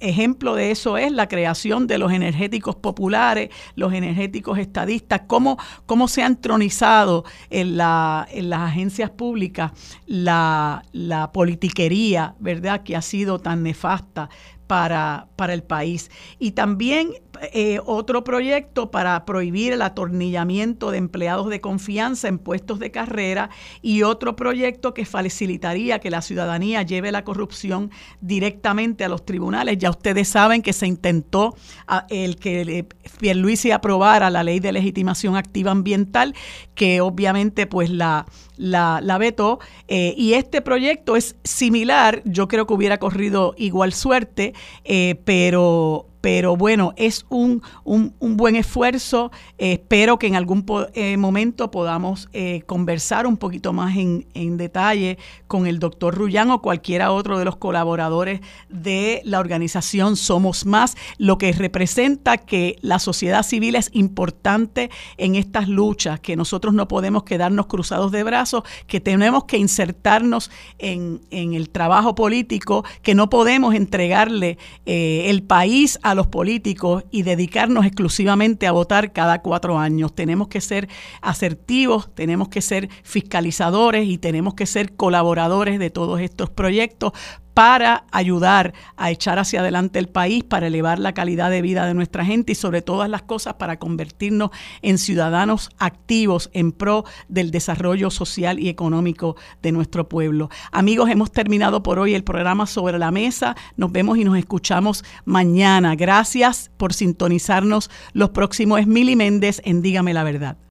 [0.00, 6.06] Ejemplo de eso es la creación de los energéticos populares, los energéticos estadistas, cómo, cómo
[6.06, 9.72] se ha entronizado en, en las agencias públicas
[10.06, 14.28] la, la politiquería, ¿verdad?, que ha sido tan nefasta
[14.66, 16.10] para, para el país.
[16.38, 17.12] Y también
[17.52, 23.50] eh, otro proyecto para prohibir el atornillamiento de empleados de confianza en puestos de carrera
[23.82, 27.90] y otro proyecto que facilitaría que la ciudadanía lleve la corrupción
[28.20, 29.78] directamente a los tribunales.
[29.78, 31.56] Ya ustedes saben que se intentó
[32.08, 32.86] el que
[33.20, 36.34] Pierluisi aprobara la ley de legitimación activa ambiental,
[36.74, 38.26] que obviamente pues la,
[38.56, 39.58] la, la vetó.
[39.88, 44.54] Eh, y este proyecto es similar, yo creo que hubiera corrido igual suerte,
[44.84, 49.30] eh, pero pero bueno, es un, un, buen esfuerzo.
[49.58, 55.18] espero que en algún eh, momento podamos eh, conversar un poquito más en, en, detalle
[55.46, 60.96] con el doctor Rullán o cualquiera otro de los colaboradores de la organización Somos Más,
[61.16, 66.88] lo que representa que la sociedad civil es importante en estas luchas, que nosotros no
[66.88, 70.50] podemos quedarnos cruzados de brazos, que tenemos que insertarnos
[70.80, 77.04] en, en el trabajo político, que no podemos entregarle eh, el país a los políticos
[77.10, 80.14] y dedicarnos exclusivamente a votar cada cuatro años.
[80.14, 80.88] Tenemos que ser
[81.20, 87.12] asertivos, tenemos que ser fiscalizadores y tenemos que ser colaboradores de todos estos proyectos
[87.56, 91.94] para ayudar a echar hacia adelante el país, para elevar la calidad de vida de
[91.94, 94.50] nuestra gente y sobre todas las cosas para convertirnos
[94.82, 100.50] en ciudadanos activos en pro del desarrollo social y económico de nuestro pueblo.
[100.70, 103.56] Amigos, hemos terminado por hoy el programa sobre la mesa.
[103.78, 105.96] Nos vemos y nos escuchamos mañana.
[105.96, 107.90] Gracias por sintonizarnos.
[108.12, 110.58] Los próximos es Mili Méndez en Dígame la Verdad.